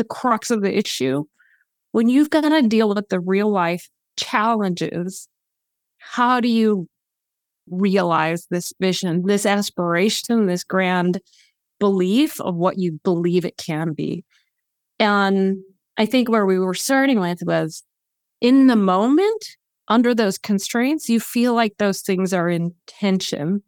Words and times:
the 0.00 0.04
crux 0.04 0.50
of 0.50 0.62
the 0.62 0.74
issue. 0.74 1.24
When 1.92 2.08
you've 2.08 2.30
got 2.30 2.40
to 2.40 2.62
deal 2.62 2.88
with 2.88 3.10
the 3.10 3.20
real 3.20 3.50
life 3.50 3.86
challenges, 4.16 5.28
how 5.98 6.40
do 6.40 6.48
you 6.48 6.88
realize 7.68 8.46
this 8.50 8.72
vision, 8.80 9.24
this 9.26 9.44
aspiration, 9.44 10.46
this 10.46 10.64
grand 10.64 11.20
belief 11.78 12.40
of 12.40 12.54
what 12.54 12.78
you 12.78 12.98
believe 13.04 13.44
it 13.44 13.58
can 13.58 13.92
be? 13.92 14.24
And 14.98 15.58
I 15.98 16.06
think 16.06 16.30
where 16.30 16.46
we 16.46 16.58
were 16.58 16.72
starting 16.72 17.20
with 17.20 17.40
was 17.42 17.82
in 18.40 18.68
the 18.68 18.76
moment, 18.76 19.44
under 19.88 20.14
those 20.14 20.38
constraints, 20.38 21.10
you 21.10 21.20
feel 21.20 21.52
like 21.52 21.74
those 21.76 22.00
things 22.00 22.32
are 22.32 22.48
in 22.48 22.72
tension. 22.86 23.62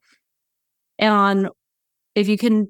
And 0.99 1.51
if 2.15 2.27
you 2.27 2.39
can 2.39 2.69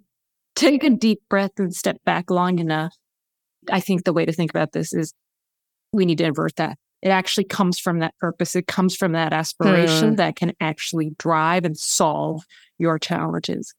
take 0.56 0.82
a 0.82 0.90
deep 0.90 1.20
breath 1.30 1.52
and 1.58 1.72
step 1.72 1.98
back 2.04 2.28
long 2.28 2.58
enough, 2.58 2.96
I 3.70 3.80
think 3.80 4.04
the 4.04 4.12
way 4.12 4.24
to 4.24 4.32
think 4.32 4.50
about 4.50 4.72
this 4.72 4.92
is 4.92 5.12
we 5.92 6.04
need 6.06 6.18
to 6.18 6.24
invert 6.24 6.56
that. 6.56 6.78
It 7.02 7.08
actually 7.08 7.44
comes 7.44 7.78
from 7.78 7.98
that 7.98 8.16
purpose. 8.18 8.54
It 8.54 8.66
comes 8.66 8.94
from 8.94 9.12
that 9.12 9.32
aspiration 9.32 10.14
mm. 10.14 10.16
that 10.18 10.36
can 10.36 10.52
actually 10.60 11.12
drive 11.18 11.64
and 11.64 11.76
solve 11.76 12.44
your 12.78 12.98
challenges. 12.98 13.74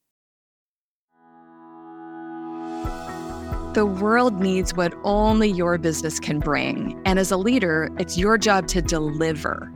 The 3.74 3.86
world 3.88 4.40
needs 4.40 4.76
what 4.76 4.94
only 5.04 5.50
your 5.50 5.80
business 5.80 6.20
can 6.20 6.40
bring. 6.40 7.02
And 7.06 7.18
as 7.18 7.32
a 7.32 7.38
leader, 7.38 7.90
it's 7.98 8.18
your 8.18 8.38
job 8.38 8.68
to 8.68 8.84
deliver. 8.84 9.72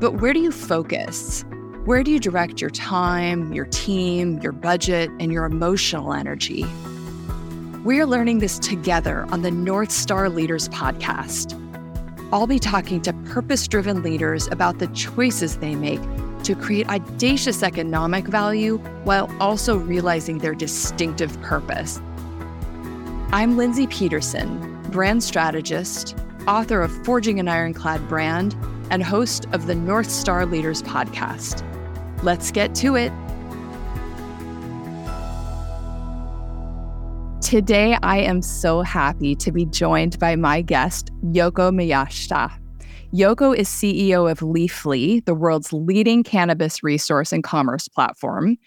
But 0.00 0.20
where 0.20 0.32
do 0.32 0.40
you 0.40 0.52
focus? 0.52 1.44
Where 1.84 2.02
do 2.02 2.10
you 2.10 2.20
direct 2.20 2.60
your 2.60 2.70
time, 2.70 3.52
your 3.52 3.66
team, 3.66 4.38
your 4.38 4.52
budget, 4.52 5.10
and 5.20 5.32
your 5.32 5.44
emotional 5.44 6.14
energy? 6.14 6.64
We're 7.88 8.04
learning 8.04 8.40
this 8.40 8.58
together 8.58 9.24
on 9.30 9.40
the 9.40 9.50
North 9.50 9.90
Star 9.90 10.28
Leaders 10.28 10.68
podcast. 10.68 11.54
I'll 12.30 12.46
be 12.46 12.58
talking 12.58 13.00
to 13.00 13.14
purpose 13.24 13.66
driven 13.66 14.02
leaders 14.02 14.46
about 14.48 14.78
the 14.78 14.88
choices 14.88 15.56
they 15.56 15.74
make 15.74 16.02
to 16.42 16.54
create 16.54 16.86
audacious 16.90 17.62
economic 17.62 18.26
value 18.26 18.76
while 19.04 19.34
also 19.40 19.78
realizing 19.78 20.36
their 20.36 20.54
distinctive 20.54 21.40
purpose. 21.40 21.98
I'm 23.32 23.56
Lindsay 23.56 23.86
Peterson, 23.86 24.82
brand 24.90 25.24
strategist, 25.24 26.14
author 26.46 26.82
of 26.82 26.92
Forging 27.06 27.40
an 27.40 27.48
Ironclad 27.48 28.06
Brand, 28.06 28.54
and 28.90 29.02
host 29.02 29.46
of 29.52 29.66
the 29.66 29.74
North 29.74 30.10
Star 30.10 30.44
Leaders 30.44 30.82
podcast. 30.82 31.64
Let's 32.22 32.50
get 32.50 32.74
to 32.74 32.96
it. 32.96 33.12
Today, 37.48 37.96
I 38.02 38.18
am 38.18 38.42
so 38.42 38.82
happy 38.82 39.34
to 39.36 39.50
be 39.50 39.64
joined 39.64 40.18
by 40.18 40.36
my 40.36 40.60
guest, 40.60 41.10
Yoko 41.32 41.72
Miyashita. 41.72 42.52
Yoko 43.14 43.56
is 43.56 43.70
CEO 43.70 44.30
of 44.30 44.40
Leafly, 44.40 45.24
the 45.24 45.34
world's 45.34 45.72
leading 45.72 46.22
cannabis 46.22 46.82
resource 46.82 47.32
and 47.32 47.42
commerce 47.42 47.88
platform. 47.88 48.58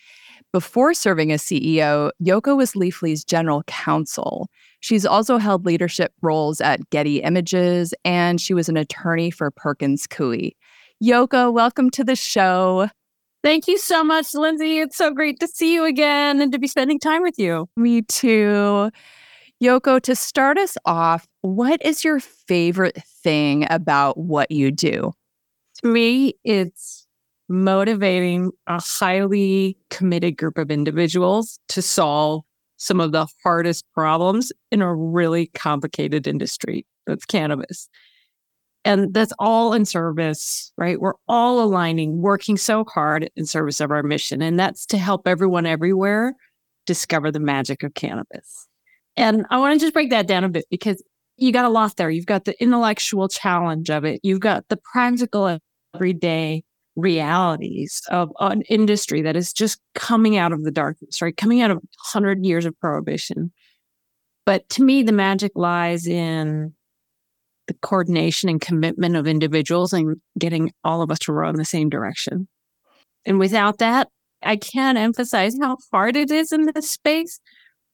Before 0.51 0.95
serving 0.95 1.31
as 1.31 1.43
CEO, 1.43 2.09
Yoko 2.23 2.57
was 2.57 2.73
Leafly's 2.73 3.23
general 3.23 3.61
counsel. 3.67 4.49
She's 4.79 5.05
also 5.05 5.37
held 5.37 5.63
leadership 5.63 6.11
roles 6.23 6.59
at 6.59 6.89
Getty 6.89 7.21
Images, 7.21 7.93
and 8.03 8.41
she 8.41 8.55
was 8.55 8.67
an 8.67 8.77
attorney 8.77 9.29
for 9.29 9.51
Perkins 9.51 10.07
Coie. 10.07 10.53
Yoko, 11.03 11.53
welcome 11.53 11.91
to 11.91 12.03
the 12.03 12.15
show. 12.15 12.89
Thank 13.43 13.67
you 13.67 13.77
so 13.77 14.03
much, 14.03 14.33
Lindsay. 14.35 14.79
It's 14.79 14.95
so 14.95 15.11
great 15.11 15.39
to 15.39 15.47
see 15.47 15.73
you 15.73 15.83
again 15.85 16.41
and 16.41 16.51
to 16.51 16.59
be 16.59 16.67
spending 16.67 16.99
time 16.99 17.23
with 17.23 17.39
you. 17.39 17.67
Me 17.75 18.03
too. 18.03 18.91
Yoko, 19.61 20.01
to 20.01 20.15
start 20.15 20.57
us 20.57 20.77
off, 20.85 21.27
what 21.41 21.83
is 21.83 22.03
your 22.03 22.19
favorite 22.19 23.01
thing 23.23 23.65
about 23.69 24.17
what 24.17 24.51
you 24.51 24.71
do? 24.71 25.11
To 25.81 25.87
me, 25.87 26.33
it's 26.43 27.07
motivating 27.49 28.51
a 28.67 28.81
highly 28.81 29.77
committed 29.89 30.37
group 30.37 30.57
of 30.57 30.71
individuals 30.71 31.59
to 31.69 31.81
solve 31.81 32.43
some 32.77 32.99
of 32.99 33.11
the 33.11 33.27
hardest 33.43 33.85
problems 33.93 34.51
in 34.71 34.81
a 34.81 34.95
really 34.95 35.47
complicated 35.47 36.27
industry 36.27 36.85
that's 37.05 37.25
cannabis. 37.25 37.89
And 38.83 39.13
that's 39.13 39.33
all 39.37 39.73
in 39.73 39.85
service, 39.85 40.73
right? 40.77 40.99
We're 40.99 41.13
all 41.27 41.61
aligning, 41.61 42.21
working 42.21 42.57
so 42.57 42.83
hard 42.85 43.29
in 43.35 43.45
service 43.45 43.79
of 43.79 43.91
our 43.91 44.01
mission. 44.01 44.41
And 44.41 44.59
that's 44.59 44.85
to 44.87 44.97
help 44.97 45.27
everyone 45.27 45.65
everywhere 45.65 46.33
discover 46.87 47.31
the 47.31 47.39
magic 47.39 47.83
of 47.83 47.93
cannabis. 47.93 48.67
And 49.15 49.45
I 49.51 49.59
want 49.59 49.79
to 49.79 49.85
just 49.85 49.93
break 49.93 50.09
that 50.09 50.27
down 50.27 50.43
a 50.43 50.49
bit 50.49 50.65
because 50.71 51.03
you 51.37 51.51
got 51.51 51.65
a 51.65 51.69
lot 51.69 51.95
there. 51.97 52.09
You've 52.09 52.25
got 52.25 52.45
the 52.45 52.59
intellectual 52.61 53.27
challenge 53.27 53.89
of 53.89 54.03
it, 54.03 54.19
you've 54.23 54.39
got 54.39 54.67
the 54.69 54.77
practical 54.77 55.59
everyday 55.93 56.63
realities 56.95 58.01
of 58.09 58.31
an 58.39 58.63
industry 58.63 59.21
that 59.21 59.35
is 59.35 59.53
just 59.53 59.79
coming 59.95 60.37
out 60.37 60.51
of 60.51 60.63
the 60.63 60.71
darkness, 60.71 61.21
right? 61.21 61.35
Coming 61.37 61.61
out 61.61 61.71
of 61.71 61.77
100 61.77 62.45
years 62.45 62.65
of 62.65 62.77
prohibition. 62.79 63.51
But 64.45 64.67
to 64.69 64.83
me, 64.83 65.03
the 65.03 65.13
magic 65.13 65.51
lies 65.55 66.07
in 66.07 66.73
the 67.71 67.79
coordination 67.81 68.49
and 68.49 68.59
commitment 68.59 69.15
of 69.15 69.27
individuals 69.27 69.93
and 69.93 70.17
getting 70.37 70.73
all 70.83 71.01
of 71.01 71.11
us 71.11 71.19
to 71.19 71.33
row 71.33 71.49
in 71.49 71.55
the 71.55 71.65
same 71.65 71.89
direction. 71.89 72.47
And 73.25 73.39
without 73.39 73.77
that, 73.77 74.09
I 74.43 74.57
can't 74.57 74.97
emphasize 74.97 75.55
how 75.59 75.77
hard 75.91 76.15
it 76.15 76.31
is 76.31 76.51
in 76.51 76.71
this 76.73 76.89
space. 76.89 77.39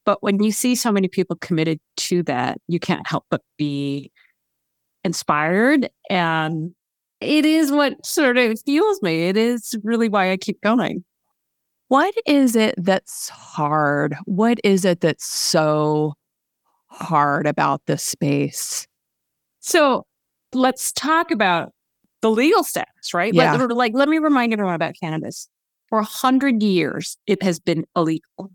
But 0.06 0.24
when 0.24 0.42
you 0.42 0.52
see 0.52 0.74
so 0.74 0.92
many 0.92 1.08
people 1.08 1.36
committed 1.42 1.80
to 1.98 2.24
that, 2.24 2.60
you 2.68 2.80
can't 2.80 3.06
help 3.06 3.26
but 3.30 3.42
be 3.58 4.12
inspired 5.04 5.90
and 6.10 6.74
it 7.20 7.46
is 7.46 7.72
what 7.72 8.06
sort 8.06 8.38
of 8.38 8.60
fuels 8.64 9.02
me. 9.02 9.28
It 9.28 9.38
is 9.38 9.76
really 9.84 10.08
why 10.10 10.32
I 10.32 10.38
keep 10.38 10.62
going. 10.62 11.04
What 11.88 12.14
is 12.26 12.56
it 12.56 12.76
that's 12.78 13.30
hard? 13.30 14.16
What 14.26 14.60
is 14.64 14.86
it 14.86 15.02
that's 15.02 15.26
so 15.26 16.14
hard 16.88 17.48
about 17.48 17.82
this 17.86 18.04
space? 18.04 18.88
So 19.68 20.06
let's 20.54 20.94
talk 20.94 21.30
about 21.30 21.74
the 22.22 22.32
legal 22.32 22.64
status, 22.64 23.14
right? 23.14 23.34
Yeah. 23.34 23.54
Like, 23.54 23.72
like, 23.72 23.94
let 23.94 24.08
me 24.08 24.18
remind 24.18 24.54
everyone 24.54 24.76
about 24.76 24.96
cannabis. 24.98 25.50
For 25.90 26.00
a 26.00 26.06
hundred 26.06 26.64
years, 26.64 27.18
it 27.28 27.44
has 27.44 27.60
been 27.60 27.86
illegal. 27.94 28.52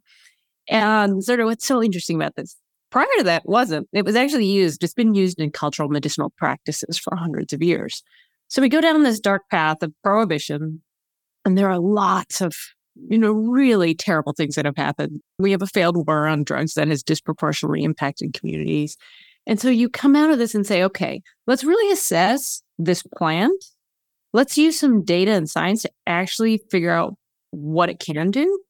And 0.70 1.22
sort 1.22 1.40
of 1.40 1.46
what's 1.46 1.66
so 1.66 1.82
interesting 1.82 2.16
about 2.16 2.34
this, 2.36 2.56
prior 2.90 3.06
to 3.18 3.24
that 3.24 3.42
wasn't. 3.44 3.88
It 3.92 4.06
was 4.06 4.16
actually 4.16 4.46
used, 4.46 4.82
it's 4.82 4.94
been 4.94 5.14
used 5.14 5.38
in 5.38 5.50
cultural 5.50 5.90
medicinal 5.90 6.30
practices 6.38 6.98
for 6.98 7.14
hundreds 7.14 7.52
of 7.52 7.62
years. 7.62 8.02
So 8.48 8.62
we 8.62 8.70
go 8.70 8.80
down 8.80 9.02
this 9.02 9.20
dark 9.20 9.42
path 9.50 9.82
of 9.82 9.92
prohibition, 10.02 10.80
and 11.44 11.58
there 11.58 11.68
are 11.70 11.78
lots 11.78 12.40
of 12.40 12.54
you 13.08 13.18
know, 13.18 13.32
really 13.32 13.94
terrible 13.94 14.32
things 14.32 14.54
that 14.54 14.64
have 14.64 14.76
happened. 14.76 15.20
We 15.38 15.50
have 15.52 15.62
a 15.62 15.66
failed 15.66 16.06
war 16.06 16.26
on 16.26 16.44
drugs 16.44 16.74
that 16.74 16.88
has 16.88 17.02
disproportionately 17.02 17.84
impacted 17.84 18.34
communities. 18.34 18.96
And 19.46 19.60
so 19.60 19.68
you 19.68 19.88
come 19.88 20.14
out 20.14 20.30
of 20.30 20.38
this 20.38 20.54
and 20.54 20.66
say, 20.66 20.82
okay, 20.84 21.22
let's 21.46 21.64
really 21.64 21.92
assess 21.92 22.62
this 22.78 23.02
plant. 23.02 23.64
Let's 24.32 24.56
use 24.56 24.78
some 24.78 25.04
data 25.04 25.32
and 25.32 25.50
science 25.50 25.82
to 25.82 25.90
actually 26.06 26.62
figure 26.70 26.92
out 26.92 27.16
what 27.50 27.90
it 27.90 27.98
can 27.98 28.30
do. 28.30 28.60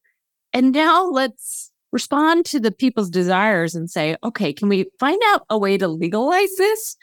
And 0.51 0.71
now 0.71 1.05
let's 1.05 1.71
respond 1.91 2.45
to 2.47 2.59
the 2.59 2.71
people's 2.71 3.09
desires 3.09 3.75
and 3.75 3.89
say, 3.89 4.17
okay, 4.23 4.51
can 4.51 4.67
we 4.67 4.87
find 4.99 5.21
out 5.27 5.45
a 5.49 5.57
way 5.57 5.77
to 5.77 5.87
legalize 5.87 6.55
this 6.57 6.97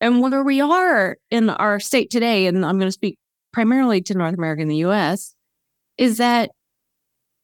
and 0.00 0.20
where 0.20 0.44
we 0.44 0.60
are 0.60 1.16
in 1.30 1.50
our 1.50 1.80
state 1.80 2.10
today, 2.10 2.46
and 2.46 2.64
I'm 2.64 2.78
going 2.78 2.88
to 2.88 2.92
speak 2.92 3.18
primarily 3.52 4.02
to 4.02 4.14
North 4.14 4.34
America 4.34 4.62
and 4.62 4.70
the 4.70 4.84
US, 4.84 5.34
is 5.96 6.18
that 6.18 6.50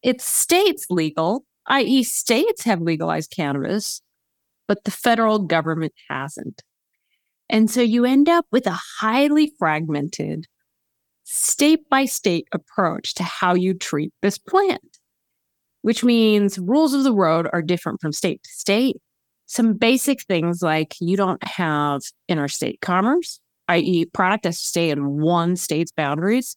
it's 0.03 0.25
states 0.25 0.87
legal, 0.91 1.45
i.e., 1.67 2.03
states 2.03 2.65
have 2.65 2.83
legalized 2.83 3.31
cannabis, 3.31 4.03
but 4.73 4.85
the 4.85 4.91
federal 4.91 5.39
government 5.39 5.93
hasn't. 6.09 6.63
And 7.51 7.71
so 7.71 7.83
you 7.83 8.07
end 8.07 8.31
up 8.31 8.47
with 8.51 8.67
a 8.67 8.79
highly 9.01 9.53
fragmented, 9.59 10.47
state 11.25 11.87
by 11.91 12.07
state 12.07 12.49
approach 12.53 13.13
to 13.17 13.23
how 13.23 13.53
you 13.53 13.75
treat 13.75 14.15
this 14.23 14.39
plant, 14.39 14.97
which 15.83 16.03
means 16.03 16.59
rules 16.59 16.95
of 16.95 17.05
the 17.05 17.13
road 17.13 17.51
are 17.53 17.61
different 17.61 18.01
from 18.01 18.13
state 18.13 18.43
to 18.45 18.51
state 18.51 18.97
some 19.45 19.75
basic 19.75 20.23
things 20.23 20.63
like 20.63 20.95
you 20.99 21.15
don't 21.15 21.45
have 21.47 22.01
interstate 22.27 22.81
commerce, 22.81 23.39
i.e., 23.69 24.07
product 24.07 24.47
has 24.47 24.59
to 24.59 24.65
stay 24.65 24.89
in 24.89 25.21
one 25.21 25.57
state's 25.57 25.93
boundaries. 25.93 26.57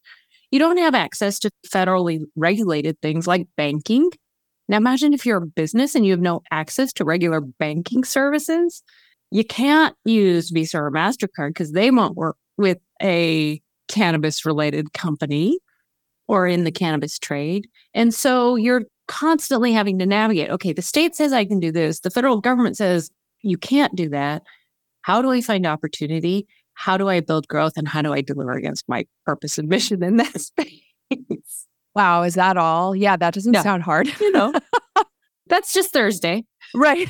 You 0.50 0.60
don't 0.60 0.78
have 0.78 0.96
access 0.96 1.38
to 1.40 1.52
federally 1.68 2.22
regulated 2.38 2.98
things 3.02 3.28
like 3.28 3.50
banking. 3.58 4.12
Now, 4.68 4.78
imagine 4.78 5.14
if 5.14 5.26
you're 5.26 5.38
a 5.38 5.46
business 5.46 5.96
and 5.96 6.06
you 6.06 6.12
have 6.12 6.22
no 6.22 6.42
access 6.52 6.92
to 6.94 7.06
regular 7.06 7.42
banking 7.42 8.04
services. 8.04 8.82
You 9.32 9.44
can't 9.44 9.96
use 10.06 10.50
Visa 10.50 10.80
or 10.80 10.92
MasterCard 10.92 11.50
because 11.50 11.72
they 11.72 11.92
won't 11.92 12.16
work 12.16 12.38
with 12.58 12.80
a 13.02 13.62
cannabis 13.88 14.46
related 14.46 14.94
company 14.94 15.60
or 16.28 16.48
in 16.48 16.64
the 16.64 16.72
cannabis 16.72 17.20
trade. 17.20 17.68
And 17.94 18.14
so 18.14 18.56
you're 18.56 18.84
constantly 19.08 19.72
having 19.72 20.00
to 20.00 20.06
navigate 20.06 20.50
okay, 20.50 20.74
the 20.74 20.82
state 20.82 21.16
says 21.16 21.32
I 21.32 21.46
can 21.46 21.60
do 21.60 21.72
this, 21.72 22.00
the 22.00 22.10
federal 22.10 22.42
government 22.42 22.78
says 22.78 23.12
you 23.42 23.58
can't 23.58 23.96
do 23.96 24.10
that. 24.10 24.44
How 25.02 25.22
do 25.22 25.30
I 25.30 25.42
find 25.42 25.68
opportunity? 25.68 26.48
How 26.74 26.98
do 26.98 27.08
I 27.08 27.20
build 27.20 27.48
growth? 27.48 27.74
And 27.78 27.88
how 27.88 28.02
do 28.02 28.12
I 28.12 28.22
deliver 28.22 28.54
against 28.54 28.90
my 28.90 29.06
purpose 29.26 29.58
and 29.58 29.70
mission 29.70 30.04
in 30.04 30.18
that 30.18 30.42
space? 30.42 31.68
Wow, 31.96 32.24
is 32.24 32.36
that 32.36 32.58
all? 32.58 32.96
Yeah, 32.96 33.16
that 33.16 33.34
doesn't 33.34 33.56
sound 33.56 33.84
hard. 33.84 34.10
You 34.20 34.32
know, 34.32 34.54
that's 35.48 35.74
just 35.74 35.94
Thursday. 35.94 36.46
Right. 36.74 37.10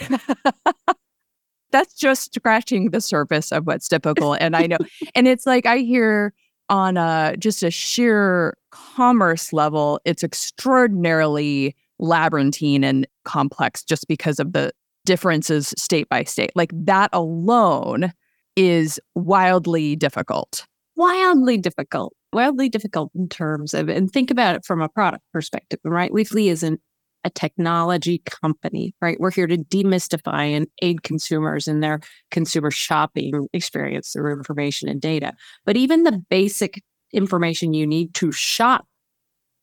that's 1.72 1.96
just 1.96 2.34
scratching 2.34 2.92
the 2.92 3.02
surface 3.02 3.52
of 3.52 3.66
what's 3.66 3.88
typical. 3.88 4.34
And 4.34 4.56
I 4.56 4.68
know, 4.68 4.78
and 5.16 5.28
it's 5.28 5.46
like 5.46 5.66
I 5.66 5.80
hear 5.80 6.34
on 6.70 6.98
a 6.98 7.36
just 7.38 7.64
a 7.64 7.72
sheer 7.72 8.58
commerce 8.72 9.52
level, 9.52 10.00
it's 10.06 10.24
extraordinarily 10.24 11.76
labyrinthine 12.00 12.84
and 12.84 13.08
complex 13.24 13.84
just 13.84 14.08
because 14.08 14.40
of 14.40 14.54
the 14.54 14.72
differences 15.06 15.74
state 15.78 16.08
by 16.10 16.24
state. 16.24 16.52
Like 16.56 16.72
that 16.74 17.10
alone 17.14 18.14
is 18.56 19.00
wildly 19.16 19.96
difficult. 19.96 20.66
Wildly 20.96 21.58
difficult. 21.58 22.14
Wildly 22.36 22.68
difficult 22.68 23.12
in 23.16 23.30
terms 23.30 23.74
of, 23.74 23.88
and 23.88 24.12
think 24.12 24.30
about 24.30 24.58
it 24.58 24.66
from 24.66 24.82
a 24.82 24.90
product 24.90 25.24
perspective, 25.32 25.80
right? 25.86 26.12
Leafly 26.12 26.52
isn't 26.52 26.82
a 27.24 27.30
technology 27.30 28.22
company, 28.26 28.94
right? 29.02 29.18
We're 29.22 29.32
here 29.32 29.48
to 29.48 29.58
demystify 29.58 30.56
and 30.56 30.68
aid 30.82 31.04
consumers 31.04 31.66
in 31.66 31.80
their 31.80 32.02
consumer 32.32 32.72
shopping 32.72 33.48
experience 33.54 34.12
through 34.12 34.34
information 34.34 34.90
and 34.90 35.00
data. 35.00 35.32
But 35.66 35.78
even 35.78 36.04
the 36.04 36.22
basic 36.30 36.84
information 37.14 37.74
you 37.74 37.88
need 37.88 38.14
to 38.16 38.34
shop 38.34 38.86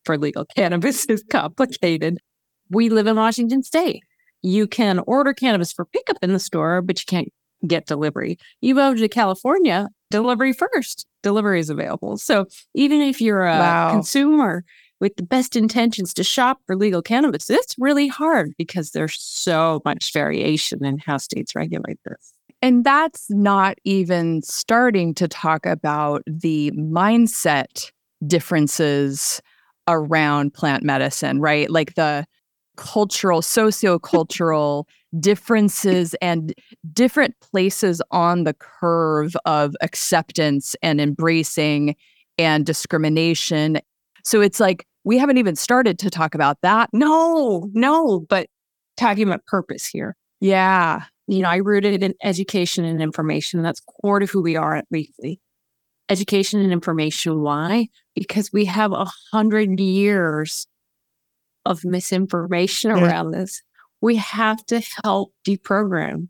for 0.07 0.17
legal 0.17 0.45
cannabis 0.57 1.05
is 1.05 1.23
complicated. 1.31 2.21
We 2.71 2.89
live 2.89 3.07
in 3.07 3.17
Washington 3.17 3.63
state. 3.63 4.03
You 4.41 4.67
can 4.67 4.99
order 5.07 5.35
cannabis 5.35 5.75
for 5.75 5.85
pickup 5.85 6.17
in 6.23 6.33
the 6.33 6.41
store, 6.41 6.81
but 6.81 6.99
you 6.99 7.05
can't 7.07 7.29
get 7.67 7.87
delivery. 7.87 8.39
You 8.63 8.75
move 8.75 8.97
to 8.97 9.09
California, 9.09 9.89
delivery 10.13 10.53
first. 10.53 11.07
Delivery 11.25 11.59
is 11.59 11.71
available. 11.71 12.17
So 12.17 12.47
even 12.75 13.01
if 13.01 13.21
you're 13.21 13.47
a 13.47 13.59
wow. 13.59 13.91
consumer 13.91 14.65
with 15.01 15.17
the 15.17 15.25
best 15.25 15.57
intentions 15.57 16.15
to 16.15 16.23
shop 16.23 16.61
for 16.67 16.77
legal 16.77 17.03
cannabis, 17.03 17.51
it's 17.51 17.75
really 17.79 18.07
hard 18.07 18.53
because 18.57 18.93
there's 18.93 19.21
so 19.21 19.83
much 19.85 20.13
variation 20.13 20.85
in 20.85 20.99
how 20.99 21.17
states 21.17 21.57
regulate 21.57 21.99
this. 22.05 22.33
And 22.61 22.85
that's 22.85 23.27
not 23.29 23.79
even 23.83 24.43
starting 24.43 25.15
to 25.15 25.27
talk 25.27 25.67
about 25.67 26.23
the 26.29 26.71
mindset 26.77 27.91
differences 28.25 29.41
around 29.89 30.55
plant 30.55 30.85
medicine, 30.85 31.41
right? 31.41 31.69
Like 31.69 31.95
the 31.95 32.25
cultural, 32.77 33.43
socio-cultural 33.43 34.87
differences 35.21 36.15
and 36.23 36.55
different 36.93 37.35
places 37.41 38.01
on 38.11 38.45
the 38.45 38.55
curve 38.55 39.35
of 39.45 39.75
acceptance 39.81 40.75
and 40.83 41.01
embracing 41.01 41.95
and 42.39 42.65
discrimination. 42.65 43.79
So 44.25 44.41
it's 44.41 44.61
like 44.61 44.87
we 45.05 45.19
haven't 45.19 45.39
even 45.39 45.57
started 45.57 45.99
to 46.01 46.11
talk 46.11 46.35
about 46.35 46.59
that. 46.63 46.89
No, 46.93 47.69
no, 47.73 48.21
but 48.21 48.47
talking 48.97 49.25
about 49.25 49.45
purpose 49.47 49.87
here. 49.87 50.17
Yeah. 50.41 51.05
You 51.27 51.41
know, 51.43 51.49
I 51.49 51.57
rooted 51.57 52.03
in 52.03 52.15
education 52.23 52.85
and 52.85 53.01
information. 53.01 53.63
That's 53.63 53.81
core 53.81 54.19
to 54.19 54.27
who 54.27 54.43
we 54.43 54.57
are 54.57 54.77
at 54.77 54.87
Leafly. 54.93 55.39
Education 56.09 56.61
and 56.61 56.73
information. 56.73 57.41
Why? 57.43 57.89
Because 58.15 58.53
we 58.53 58.65
have 58.67 58.93
a 58.93 59.07
hundred 59.33 59.79
years 59.81 60.67
of 61.65 61.85
misinformation 61.85 62.91
around 62.91 63.31
this. 63.31 63.63
We 64.03 64.17
have 64.17 64.65
to 64.67 64.83
help 65.05 65.33
deprogram 65.47 66.29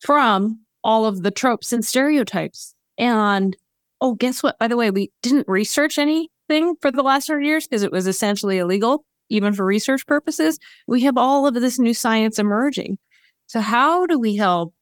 from 0.00 0.60
all 0.82 1.04
of 1.04 1.22
the 1.22 1.30
tropes 1.30 1.72
and 1.72 1.84
stereotypes. 1.84 2.74
And 2.96 3.56
oh, 4.00 4.14
guess 4.14 4.42
what? 4.42 4.58
By 4.58 4.68
the 4.68 4.76
way, 4.76 4.90
we 4.90 5.10
didn't 5.22 5.48
research 5.48 5.98
anything 5.98 6.76
for 6.80 6.90
the 6.90 7.02
last 7.02 7.28
100 7.28 7.44
years 7.44 7.66
because 7.66 7.82
it 7.82 7.92
was 7.92 8.06
essentially 8.06 8.58
illegal, 8.58 9.04
even 9.28 9.52
for 9.52 9.66
research 9.66 10.06
purposes. 10.06 10.58
We 10.86 11.02
have 11.02 11.18
all 11.18 11.46
of 11.46 11.54
this 11.54 11.78
new 11.78 11.92
science 11.92 12.38
emerging. 12.38 12.98
So, 13.46 13.60
how 13.60 14.06
do 14.06 14.18
we 14.18 14.36
help 14.36 14.72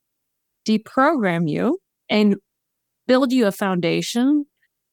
deprogram 0.66 1.48
you 1.48 1.78
and 2.08 2.36
build 3.06 3.32
you 3.32 3.46
a 3.46 3.52
foundation 3.52 4.44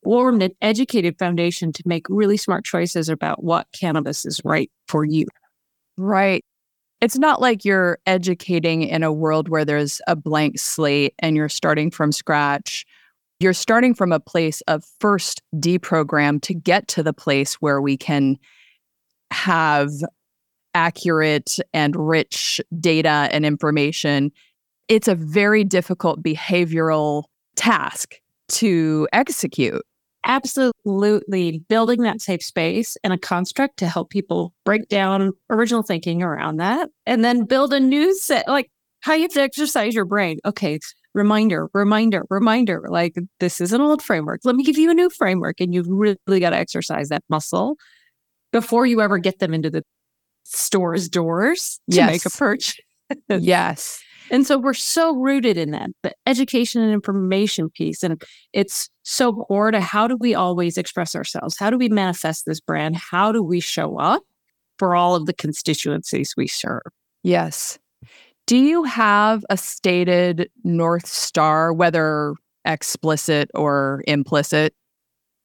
formed 0.04 0.44
an 0.44 0.52
educated 0.62 1.18
foundation 1.18 1.72
to 1.72 1.84
make 1.86 2.06
really 2.10 2.38
smart 2.38 2.66
choices 2.66 3.10
about 3.10 3.44
what 3.44 3.68
cannabis 3.74 4.26
is 4.26 4.42
right 4.44 4.70
for 4.88 5.06
you. 5.06 5.26
Right. 5.98 6.44
It's 7.04 7.18
not 7.18 7.42
like 7.42 7.66
you're 7.66 8.00
educating 8.06 8.84
in 8.84 9.04
a 9.04 9.12
world 9.12 9.50
where 9.50 9.66
there's 9.66 10.00
a 10.08 10.16
blank 10.16 10.58
slate 10.58 11.14
and 11.20 11.36
you're 11.36 11.50
starting 11.50 11.92
from 11.92 12.14
scratch. 12.14 12.86
You're 13.42 13.52
starting 13.52 13.94
from 13.94 14.14
a 14.14 14.22
place 14.22 14.62
of 14.70 14.86
first 15.02 15.42
deprogram 15.58 16.42
to 16.44 16.54
get 16.54 16.88
to 16.88 17.04
the 17.04 17.12
place 17.12 17.56
where 17.56 17.82
we 17.82 17.98
can 17.98 18.38
have 19.32 19.90
accurate 20.76 21.60
and 21.74 21.94
rich 21.98 22.62
data 22.80 23.28
and 23.34 23.46
information. 23.46 24.32
It's 24.88 25.10
a 25.10 25.16
very 25.16 25.66
difficult 25.66 26.24
behavioral 26.24 27.26
task 27.58 28.16
to 28.48 29.10
execute 29.12 29.82
absolutely 30.26 31.60
building 31.68 32.02
that 32.04 32.22
safe 32.22 32.44
space 32.44 32.98
and 33.04 33.14
a 33.14 33.18
construct 33.18 33.78
to 33.78 33.88
help 33.88 34.10
people 34.10 34.54
break 34.66 34.88
down 34.88 35.32
original 35.50 35.84
thinking 35.84 36.24
around 36.24 36.58
that 36.58 36.90
and 37.06 37.24
then 37.24 37.46
build 37.46 37.74
a 37.74 37.80
new 37.80 38.16
set 38.16 38.48
like 38.48 38.70
how 39.02 39.14
you 39.14 39.24
have 39.24 39.32
to 39.32 39.42
exercise 39.42 39.94
your 39.94 40.06
brain. 40.06 40.40
Okay 40.46 40.80
reminder 41.14 41.70
reminder 41.74 42.26
reminder 42.32 42.88
like 42.90 43.16
this 43.40 43.62
is 43.62 43.72
an 43.72 43.82
old 43.82 44.02
framework. 44.02 44.42
Let 44.44 44.56
me 44.56 44.64
give 44.64 44.78
you 44.78 44.90
a 44.90 44.96
new 44.96 45.10
framework 45.10 45.60
and 45.60 45.74
you've 45.74 45.88
really 45.88 46.40
got 46.40 46.52
to 46.52 46.58
exercise 46.58 47.10
that 47.10 47.24
muscle 47.30 47.78
before 48.52 48.86
you 48.86 49.02
ever 49.02 49.18
get 49.18 49.40
them 49.40 49.54
into 49.54 49.70
the 49.70 49.84
store's 50.44 51.10
doors 51.10 51.80
to 51.90 51.98
yes. 51.98 52.12
make 52.12 52.26
a 52.26 52.30
purchase 52.38 52.80
yes 53.30 54.02
and 54.34 54.48
so 54.48 54.58
we're 54.58 54.74
so 54.74 55.16
rooted 55.16 55.58
in 55.58 55.72
that, 55.72 55.92
the 56.02 56.12
education 56.26 56.82
and 56.82 56.92
information 56.92 57.70
piece. 57.70 58.02
And 58.02 58.20
it's 58.52 58.90
so 59.04 59.32
core 59.32 59.70
to 59.70 59.80
how 59.80 60.08
do 60.08 60.18
we 60.18 60.34
always 60.34 60.76
express 60.76 61.16
ourselves? 61.16 61.56
How 61.56 61.70
do 61.70 61.78
we 61.78 61.88
manifest 61.88 62.48
this 62.48 62.60
brand? 62.60 62.96
How 62.96 63.32
do 63.32 63.44
we 63.44 63.60
show 63.60 64.00
up 64.00 64.24
for 64.80 64.96
all 64.96 65.14
of 65.14 65.28
the 65.28 65.34
constituencies 65.34 66.34
we 66.36 66.48
serve? 66.48 66.82
Yes. 67.22 67.78
Do 68.48 68.58
you 68.58 68.84
have 68.86 69.46
a 69.52 69.56
stated 69.56 70.50
North 70.64 71.06
Star, 71.06 71.72
whether 71.72 72.34
explicit 72.66 73.52
or 73.54 74.04
implicit? 74.08 74.74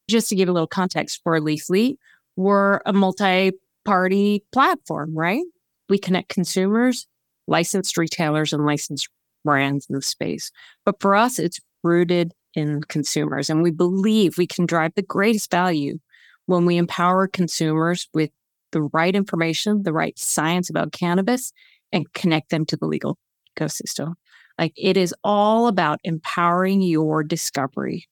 Just 0.08 0.30
to 0.30 0.34
give 0.34 0.48
a 0.48 0.52
little 0.52 0.66
context 0.66 1.20
for 1.22 1.38
Leafly, 1.40 1.98
we're 2.36 2.80
a 2.86 2.94
multi 2.94 3.52
party 3.84 4.44
platform, 4.50 5.14
right? 5.14 5.44
We 5.90 5.98
connect 5.98 6.30
consumers, 6.30 7.06
licensed 7.48 7.96
retailers 7.96 8.52
and 8.52 8.64
licensed 8.64 9.08
brands 9.44 9.86
in 9.88 9.96
the 9.96 10.02
space. 10.02 10.52
But 10.84 11.00
for 11.00 11.16
us, 11.16 11.38
it's 11.38 11.60
rooted 11.82 12.32
in 12.54 12.82
consumers. 12.84 13.50
And 13.50 13.62
we 13.62 13.70
believe 13.70 14.36
we 14.36 14.46
can 14.46 14.66
drive 14.66 14.92
the 14.94 15.02
greatest 15.02 15.50
value 15.50 15.98
when 16.46 16.66
we 16.66 16.76
empower 16.76 17.26
consumers 17.26 18.08
with 18.14 18.30
the 18.72 18.82
right 18.82 19.14
information, 19.14 19.82
the 19.82 19.92
right 19.92 20.18
science 20.18 20.68
about 20.68 20.92
cannabis, 20.92 21.52
and 21.92 22.12
connect 22.12 22.50
them 22.50 22.66
to 22.66 22.76
the 22.76 22.86
legal 22.86 23.18
ecosystem. 23.56 24.14
Like 24.58 24.72
it 24.76 24.96
is 24.96 25.14
all 25.24 25.68
about 25.68 26.00
empowering 26.04 26.82
your 26.82 27.22
discovery. 27.22 28.08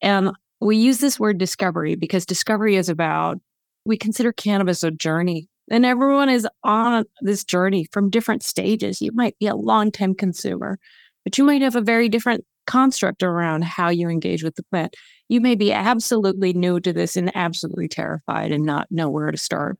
And 0.00 0.32
we 0.60 0.76
use 0.76 0.98
this 0.98 1.20
word 1.20 1.38
discovery 1.38 1.94
because 1.94 2.26
discovery 2.26 2.76
is 2.76 2.88
about, 2.88 3.38
we 3.84 3.96
consider 3.96 4.32
cannabis 4.32 4.82
a 4.82 4.90
journey 4.90 5.48
and 5.70 5.84
everyone 5.84 6.28
is 6.28 6.46
on 6.62 7.04
this 7.20 7.44
journey 7.44 7.86
from 7.92 8.10
different 8.10 8.42
stages. 8.42 9.00
You 9.00 9.12
might 9.12 9.38
be 9.38 9.46
a 9.46 9.56
long 9.56 9.90
time 9.90 10.14
consumer, 10.14 10.78
but 11.24 11.36
you 11.38 11.44
might 11.44 11.62
have 11.62 11.76
a 11.76 11.80
very 11.80 12.08
different 12.08 12.44
construct 12.66 13.22
around 13.22 13.64
how 13.64 13.88
you 13.88 14.08
engage 14.08 14.42
with 14.42 14.56
the 14.56 14.62
plant. 14.64 14.94
You 15.28 15.40
may 15.40 15.54
be 15.54 15.72
absolutely 15.72 16.52
new 16.52 16.80
to 16.80 16.92
this 16.92 17.16
and 17.16 17.34
absolutely 17.36 17.88
terrified 17.88 18.52
and 18.52 18.64
not 18.64 18.90
know 18.90 19.08
where 19.08 19.30
to 19.30 19.38
start. 19.38 19.78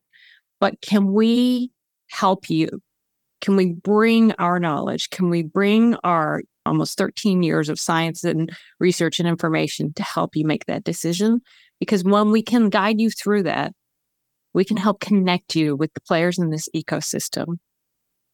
But 0.61 0.81
can 0.81 1.13
we 1.13 1.71
help 2.09 2.49
you? 2.49 2.69
Can 3.41 3.57
we 3.57 3.75
bring 3.75 4.33
our 4.33 4.59
knowledge? 4.59 5.11
Can 5.11 5.29
we 5.31 5.43
bring 5.43 5.95
our 6.03 6.43
almost 6.65 6.99
13 6.99 7.43
years 7.43 7.69
of 7.69 7.79
science 7.79 8.25
and 8.25 8.51
research 8.81 9.21
and 9.21 9.29
information 9.29 9.93
to 9.95 10.03
help 10.03 10.35
you 10.35 10.45
make 10.45 10.67
that 10.67 10.85
decision? 10.85 11.41
Because 11.79 12.03
when 12.03 12.31
we 12.31 12.43
can 12.43 12.71
guide 12.71 13.01
you 13.01 13.11
through 13.11 13.45
that, 13.45 13.73
we 14.57 14.65
can 14.65 14.77
help 14.77 14.99
connect 15.01 15.55
you 15.55 15.77
with 15.77 15.95
the 15.95 16.01
players 16.01 16.39
in 16.39 16.51
this 16.51 16.69
ecosystem 16.75 17.59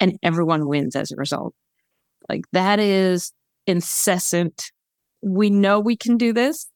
and 0.00 0.18
everyone 0.22 0.66
wins 0.68 0.96
as 0.96 1.10
a 1.12 1.16
result. 1.16 1.54
Like 2.28 2.44
that 2.52 2.78
is 2.78 3.32
incessant. 3.66 4.70
We 5.20 5.50
know 5.50 5.80
we 5.80 5.96
can 5.96 6.16
do 6.16 6.32
this. 6.32 6.68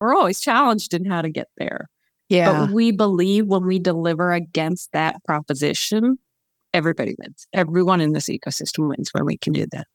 We're 0.00 0.14
always 0.16 0.40
challenged 0.40 0.94
in 0.94 1.04
how 1.04 1.22
to 1.22 1.30
get 1.30 1.48
there. 1.58 1.88
Yeah. 2.28 2.66
But 2.66 2.70
we 2.70 2.90
believe 2.90 3.46
when 3.46 3.66
we 3.66 3.78
deliver 3.78 4.32
against 4.32 4.92
that 4.92 5.22
proposition, 5.24 6.18
everybody 6.72 7.14
wins. 7.18 7.46
Everyone 7.52 8.00
in 8.00 8.12
this 8.12 8.28
ecosystem 8.28 8.88
wins 8.88 9.10
when 9.12 9.26
we 9.26 9.36
can 9.36 9.52
do 9.52 9.66
that. 9.72 9.86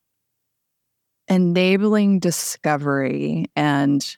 enabling 1.27 2.19
discovery 2.19 3.45
and 3.55 4.15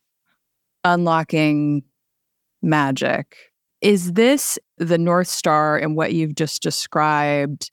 unlocking 0.83 1.83
magic. 2.61 3.37
Is 3.81 4.13
this 4.13 4.57
the 4.77 4.97
North 4.97 5.27
Star 5.27 5.77
and 5.77 5.95
what 5.95 6.13
you've 6.13 6.35
just 6.35 6.61
described? 6.61 7.71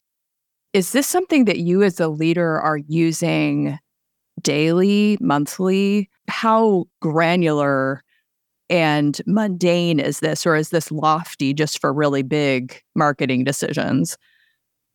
Is 0.73 0.92
this 0.92 1.06
something 1.06 1.44
that 1.46 1.58
you 1.58 1.82
as 1.82 2.00
a 2.00 2.08
leader 2.08 2.61
are 2.61 2.78
using 2.78 3.78
daily, 4.42 5.16
monthly? 5.20 6.11
How 6.28 6.84
granular 7.00 8.02
and 8.68 9.20
mundane 9.26 10.00
is 10.00 10.20
this, 10.20 10.46
or 10.46 10.56
is 10.56 10.70
this 10.70 10.90
lofty 10.90 11.54
just 11.54 11.80
for 11.80 11.92
really 11.92 12.23
big 12.23 12.80
marketing 12.94 13.44
decisions? 13.44 14.16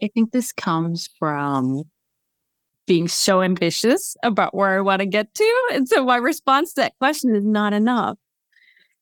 I 0.02 0.10
think 0.14 0.32
this 0.32 0.52
comes 0.52 1.10
from 1.20 1.84
being 2.88 3.08
so 3.08 3.42
ambitious 3.42 4.18
about 4.24 4.56
where 4.56 4.78
I 4.78 4.82
want 4.82 5.02
to 5.02 5.06
get 5.06 5.34
to. 5.36 5.70
And 5.74 5.88
so 5.88 6.04
my 6.06 6.18
response 6.18 6.74
to 6.74 6.82
that 6.82 6.98
question 7.00 7.36
is 7.36 7.46
not 7.46 7.72
enough. 7.72 8.18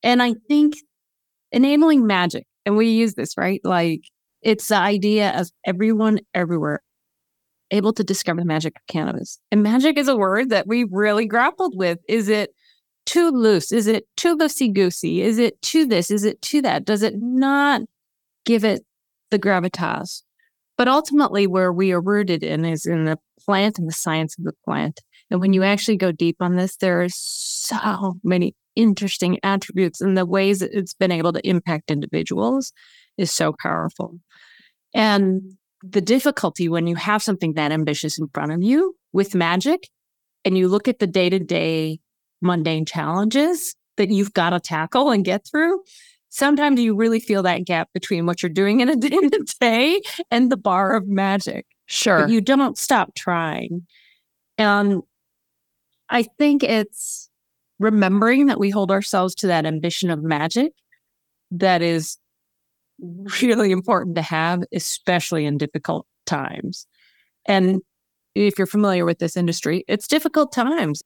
And 0.04 0.22
I 0.22 0.36
think 0.48 0.76
enabling 1.52 2.06
magic, 2.06 2.46
and 2.66 2.78
we 2.78 2.90
use 2.90 3.16
this, 3.16 3.38
right? 3.38 3.62
Like 3.64 4.02
it's 4.42 4.68
the 4.68 4.78
idea 4.78 5.40
of 5.40 5.50
everyone 5.66 6.20
everywhere 6.34 6.82
able 7.72 7.94
to 7.94 8.04
discover 8.04 8.40
the 8.40 8.46
magic 8.46 8.76
of 8.76 8.82
cannabis. 8.88 9.40
And 9.52 9.64
magic 9.64 9.98
is 9.98 10.08
a 10.08 10.16
word 10.16 10.50
that 10.50 10.68
we 10.68 10.86
really 10.90 11.26
grappled 11.26 11.74
with. 11.76 12.00
Is 12.08 12.30
it 12.30 12.52
too 13.06 13.30
loose? 13.32 13.72
Is 13.72 13.88
it 13.88 14.06
too 14.16 14.38
loosey 14.38 14.74
goosey? 14.74 15.22
Is 15.22 15.38
it 15.38 15.62
too 15.62 15.86
this? 15.86 16.12
Is 16.12 16.24
it 16.24 16.42
too 16.42 16.62
that? 16.62 16.86
Does 16.86 17.04
it 17.04 17.16
not 17.18 17.82
give 18.46 18.64
it 18.64 18.84
the 19.32 19.40
gravitas? 19.40 20.24
But 20.78 20.88
ultimately, 20.88 21.48
where 21.48 21.74
we 21.74 21.92
are 21.92 22.02
rooted 22.02 22.44
in 22.44 22.64
is 22.64 22.86
in 22.86 23.06
the 23.06 23.18
plant 23.44 23.80
and 23.80 23.88
the 23.88 23.94
science 23.94 24.38
of 24.38 24.44
the 24.44 24.54
plant. 24.64 25.02
And 25.32 25.42
when 25.42 25.54
you 25.54 25.64
actually 25.64 25.98
go 25.98 26.12
deep 26.12 26.38
on 26.40 26.56
this, 26.56 26.78
there 26.78 27.02
are 27.02 27.10
so 27.10 28.18
many 28.24 28.56
interesting 28.78 29.40
attributes 29.44 30.02
and 30.02 30.18
the 30.18 30.26
ways 30.26 30.60
that 30.60 30.72
it's 30.72 30.94
been 30.94 31.12
able 31.12 31.34
to 31.34 31.48
impact 31.48 31.92
individuals 31.92 32.72
is 33.18 33.32
so 33.32 33.54
powerful. 33.62 34.20
And 34.94 35.58
the 35.84 36.02
difficulty 36.02 36.70
when 36.70 36.88
you 36.88 36.96
have 36.96 37.22
something 37.22 37.54
that 37.54 37.72
ambitious 37.72 38.18
in 38.18 38.28
front 38.34 38.52
of 38.52 38.64
you 38.64 38.96
with 39.14 39.36
magic 39.36 39.90
and 40.46 40.58
you 40.58 40.68
look 40.68 40.88
at 40.88 41.00
the 41.00 41.08
day 41.08 41.30
to 41.30 41.40
day 41.40 42.00
mundane 42.42 42.86
challenges 42.86 43.76
that 43.98 44.10
you've 44.10 44.34
got 44.34 44.52
to 44.52 44.60
tackle 44.60 45.12
and 45.12 45.26
get 45.26 45.46
through, 45.50 45.82
sometimes 46.30 46.80
you 46.80 46.96
really 46.96 47.20
feel 47.20 47.44
that 47.44 47.66
gap 47.66 47.90
between 47.94 48.26
what 48.26 48.42
you're 48.42 48.50
doing 48.50 48.80
in 48.80 48.90
a 48.90 48.96
day 49.60 50.02
and 50.32 50.52
the 50.52 50.58
bar 50.58 50.96
of 50.96 51.08
magic. 51.08 51.66
Sure. 51.88 52.22
But 52.22 52.30
you 52.30 52.42
don't 52.42 52.78
stop 52.78 53.16
trying. 53.16 53.88
And 54.58 55.02
I 56.10 56.24
think 56.24 56.64
it's 56.64 57.27
remembering 57.80 58.48
that 58.48 58.60
we 58.60 58.70
hold 58.70 58.92
ourselves 58.92 59.36
to 59.36 59.48
that 59.48 59.66
ambition 59.66 60.10
of 60.10 60.24
magic 60.24 60.72
that 61.52 61.82
is 61.82 62.18
really 63.42 63.72
important 63.72 64.16
to 64.16 64.22
have, 64.22 64.64
especially 64.74 65.46
in 65.46 65.58
difficult 65.58 66.06
times. 66.26 66.88
And 67.46 67.82
if 68.36 68.58
you're 68.58 68.68
familiar 68.68 69.06
with 69.06 69.20
this 69.20 69.38
industry, 69.38 69.84
it's 69.88 70.08
difficult 70.08 70.52
times 70.52 71.02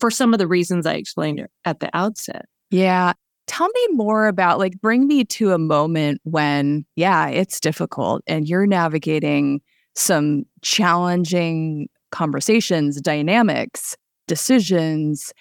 for 0.00 0.10
some 0.10 0.32
of 0.32 0.38
the 0.38 0.46
reasons 0.46 0.86
I 0.86 0.94
explained 0.94 1.46
at 1.64 1.80
the 1.80 1.90
outset. 1.94 2.46
Yeah. 2.70 3.12
Tell 3.46 3.68
me 3.68 3.88
more 3.90 4.26
about, 4.26 4.58
like, 4.58 4.80
bring 4.80 5.06
me 5.06 5.24
to 5.26 5.52
a 5.52 5.58
moment 5.58 6.20
when, 6.24 6.84
yeah, 6.96 7.28
it's 7.28 7.60
difficult 7.60 8.22
and 8.26 8.48
you're 8.48 8.66
navigating 8.66 9.60
some 9.94 10.44
challenging 10.62 11.88
conversations, 12.10 13.00
dynamics, 13.00 13.96
decisions, 14.26 15.32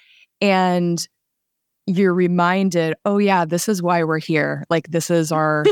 and 0.42 1.08
you're 1.86 2.14
reminded, 2.14 2.96
oh, 3.06 3.18
yeah, 3.18 3.46
this 3.46 3.68
is 3.68 3.82
why 3.82 4.04
we're 4.04 4.20
here. 4.20 4.64
Like, 4.70 4.88
this 4.90 5.10
is 5.10 5.32
our 5.32 5.66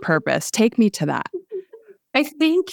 purpose. 0.00 0.50
Take 0.50 0.78
me 0.78 0.90
to 0.90 1.06
that. 1.06 1.26
I 2.14 2.22
think 2.22 2.68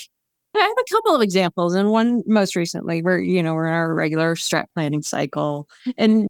I 0.55 0.59
have 0.59 0.71
a 0.71 0.93
couple 0.93 1.15
of 1.15 1.21
examples, 1.21 1.73
and 1.73 1.91
one 1.91 2.23
most 2.27 2.55
recently, 2.55 3.01
where 3.01 3.19
you 3.19 3.41
know 3.41 3.53
we're 3.53 3.67
in 3.67 3.73
our 3.73 3.93
regular 3.93 4.35
strat 4.35 4.65
planning 4.75 5.01
cycle, 5.01 5.67
and 5.97 6.27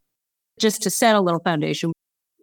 just 0.60 0.81
to 0.83 0.89
set 0.89 1.15
a 1.15 1.21
little 1.21 1.39
foundation, 1.39 1.91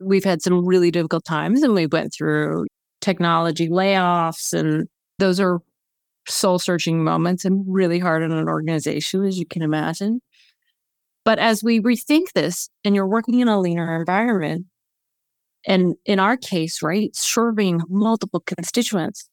we've 0.00 0.24
had 0.24 0.42
some 0.42 0.66
really 0.66 0.90
difficult 0.90 1.24
times, 1.24 1.62
and 1.62 1.74
we 1.74 1.86
went 1.86 2.12
through 2.12 2.66
technology 3.00 3.68
layoffs, 3.68 4.52
and 4.52 4.88
those 5.18 5.38
are 5.40 5.60
soul 6.26 6.58
searching 6.58 7.02
moments 7.02 7.44
and 7.44 7.64
really 7.66 7.98
hard 7.98 8.22
on 8.22 8.32
an 8.32 8.48
organization, 8.48 9.24
as 9.24 9.38
you 9.38 9.46
can 9.46 9.62
imagine. 9.62 10.20
But 11.28 11.38
as 11.38 11.62
we 11.62 11.78
rethink 11.78 12.32
this, 12.32 12.70
and 12.86 12.94
you're 12.94 13.06
working 13.06 13.40
in 13.40 13.48
a 13.48 13.60
leaner 13.60 14.00
environment, 14.00 14.64
and 15.66 15.94
in 16.06 16.18
our 16.18 16.38
case, 16.38 16.82
right, 16.82 17.14
serving 17.14 17.82
multiple 17.90 18.40
constituents, 18.40 19.28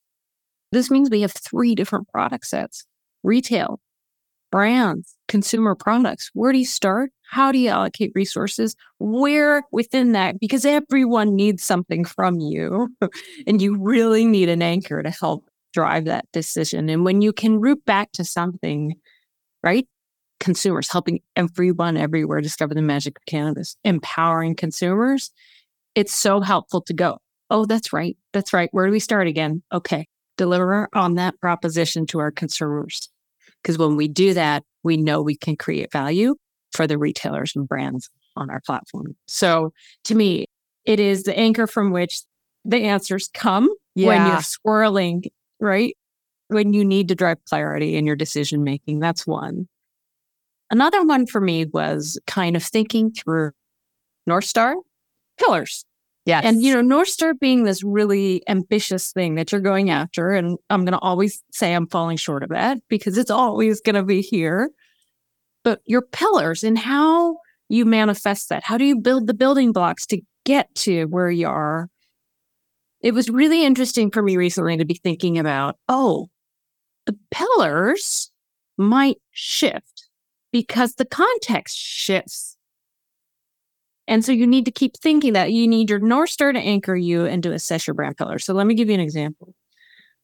this 0.74 0.92
means 0.92 1.10
we 1.10 1.22
have 1.22 1.32
three 1.32 1.74
different 1.74 2.10
product 2.10 2.48
sets 2.48 2.84
retail, 3.24 3.80
brands, 4.52 5.16
consumer 5.30 5.74
products. 5.74 6.30
Where 6.34 6.52
do 6.52 6.58
you 6.58 6.66
start? 6.66 7.12
How 7.32 7.54
do 7.54 7.60
you 7.60 7.70
allocate 7.70 8.12
resources? 8.14 8.75
Where 9.00 9.64
within 9.72 10.12
that? 10.12 10.38
Because 10.38 10.66
everyone 10.66 11.34
needs 11.34 11.64
something 11.64 12.04
from 12.04 12.42
you, 12.42 12.90
and 13.48 13.62
you 13.62 13.78
really 13.82 14.25
need 14.25 14.50
an 14.50 14.62
anchor 14.62 15.02
to 15.02 15.12
help 15.12 15.46
drive 15.72 16.04
that 16.04 16.25
decision. 16.34 16.90
And 16.90 17.06
when 17.06 17.22
you 17.22 17.32
can 17.32 17.62
root 17.62 17.86
back 17.86 18.12
to 18.12 18.25
something, 18.25 18.96
right? 19.64 19.88
Consumers, 20.46 20.92
helping 20.92 21.22
everyone 21.36 21.98
everywhere 21.98 22.40
discover 22.40 22.75
the 22.75 22.82
magic 22.82 23.18
of 23.18 23.25
cannabis, 23.25 23.75
empowering 23.84 24.56
consumers. 24.56 25.32
It's 25.96 26.14
so 26.14 26.40
helpful 26.40 26.82
to 26.82 26.94
go, 26.94 27.18
oh, 27.50 27.66
that's 27.66 27.92
right. 27.92 28.16
That's 28.32 28.54
right. 28.54 28.70
Where 28.72 28.86
do 28.86 28.92
we 28.92 29.00
start 29.00 29.25
again? 29.28 29.64
Okay. 29.74 30.08
Deliver 30.38 30.88
on 30.94 31.16
that 31.16 31.42
proposition 31.42 32.06
to 32.08 32.20
our 32.20 32.30
consumers. 32.30 33.10
Because 33.64 33.80
when 33.80 33.96
we 33.96 34.08
do 34.08 34.36
that, 34.36 34.64
we 34.84 34.98
know 34.98 35.24
we 35.24 35.36
can 35.36 35.56
create 35.56 35.92
value 35.92 36.36
for 36.74 36.86
the 36.86 37.00
retailers 37.00 37.56
and 37.56 37.68
brands 37.68 38.12
on 38.36 38.52
our 38.52 38.62
platform. 38.62 39.16
So 39.25 39.74
to 40.04 40.14
me, 40.14 40.46
it 40.86 41.00
is 41.00 41.24
the 41.24 41.36
anchor 41.36 41.66
from 41.66 41.92
which 41.92 42.22
the 42.66 42.84
answers 42.84 43.32
come 43.34 43.68
yeah. 43.96 44.08
when 44.08 44.28
you're 44.28 44.42
swirling, 44.44 45.24
right? 45.60 45.98
When 46.50 46.74
you 46.74 46.86
need 46.86 47.08
to 47.08 47.16
drive 47.16 47.44
clarity 47.46 47.96
in 47.96 48.06
your 48.06 48.16
decision 48.16 48.64
making. 48.64 49.00
That's 49.00 49.25
one. 49.25 49.68
Another 50.72 51.03
one 51.05 51.27
for 51.27 51.41
me 51.41 51.65
was 51.65 52.19
kind 52.27 52.55
of 52.55 52.63
thinking 52.63 53.12
through 53.12 53.51
North 54.25 54.45
Star 54.45 54.75
pillars. 55.38 55.86
Yes. 56.25 56.43
And, 56.43 56.63
you 56.63 56.74
know, 56.74 56.81
North 56.81 57.10
Star 57.10 57.36
being 57.36 57.63
this 57.63 57.84
really 57.84 58.41
ambitious 58.48 59.12
thing 59.12 59.36
that 59.36 59.51
you're 59.51 59.62
going 59.62 59.91
after. 59.91 60.31
And 60.31 60.57
I'm 60.72 60.84
going 60.84 60.93
to 60.93 61.00
always 61.00 61.43
say 61.51 61.74
I'm 61.74 61.88
falling 61.88 62.17
short 62.17 62.41
of 62.41 62.50
that 62.50 62.79
because 62.89 63.17
it's 63.17 63.29
always 63.29 63.79
going 63.79 63.95
to 63.95 64.03
be 64.03 64.22
here. 64.22 64.72
But 65.63 65.81
your 65.86 66.01
pillars 66.01 66.63
and 66.63 66.77
how 66.77 67.38
you 67.69 67.86
manifest 67.86 68.50
that, 68.50 68.63
how 68.63 68.77
do 68.77 68.86
you 68.86 69.00
build 69.00 69.27
the 69.27 69.34
building 69.36 69.72
blocks 69.72 70.05
to 70.07 70.22
get 70.45 70.74
to 70.75 71.05
where 71.05 71.29
you 71.29 71.48
are? 71.48 71.89
It 73.01 73.13
was 73.13 73.29
really 73.29 73.63
interesting 73.63 74.10
for 74.10 74.24
me 74.24 74.36
recently 74.36 74.77
to 74.77 74.86
be 74.86 74.95
thinking 74.95 75.38
about, 75.38 75.77
oh, 75.88 76.29
the 77.05 77.15
pillars 77.29 78.31
might 78.77 79.17
shift 79.29 79.95
because 80.55 80.95
the 80.95 81.03
context 81.03 81.77
shifts. 81.77 82.55
And 84.07 84.24
so 84.24 84.31
you 84.31 84.47
need 84.47 84.63
to 84.63 84.71
keep 84.71 84.95
thinking 84.95 85.33
that 85.33 85.51
you 85.51 85.67
need 85.67 85.89
your 85.89 86.00
North 86.00 86.29
Star 86.29 86.53
to 86.53 86.59
anchor 86.59 86.95
you 86.95 87.25
and 87.25 87.43
to 87.43 87.51
assess 87.51 87.85
your 87.85 87.93
brand 87.93 88.15
pillar. 88.15 88.39
So 88.39 88.53
let 88.53 88.65
me 88.65 88.74
give 88.74 88.88
you 88.88 88.93
an 88.93 89.01
example. 89.01 89.53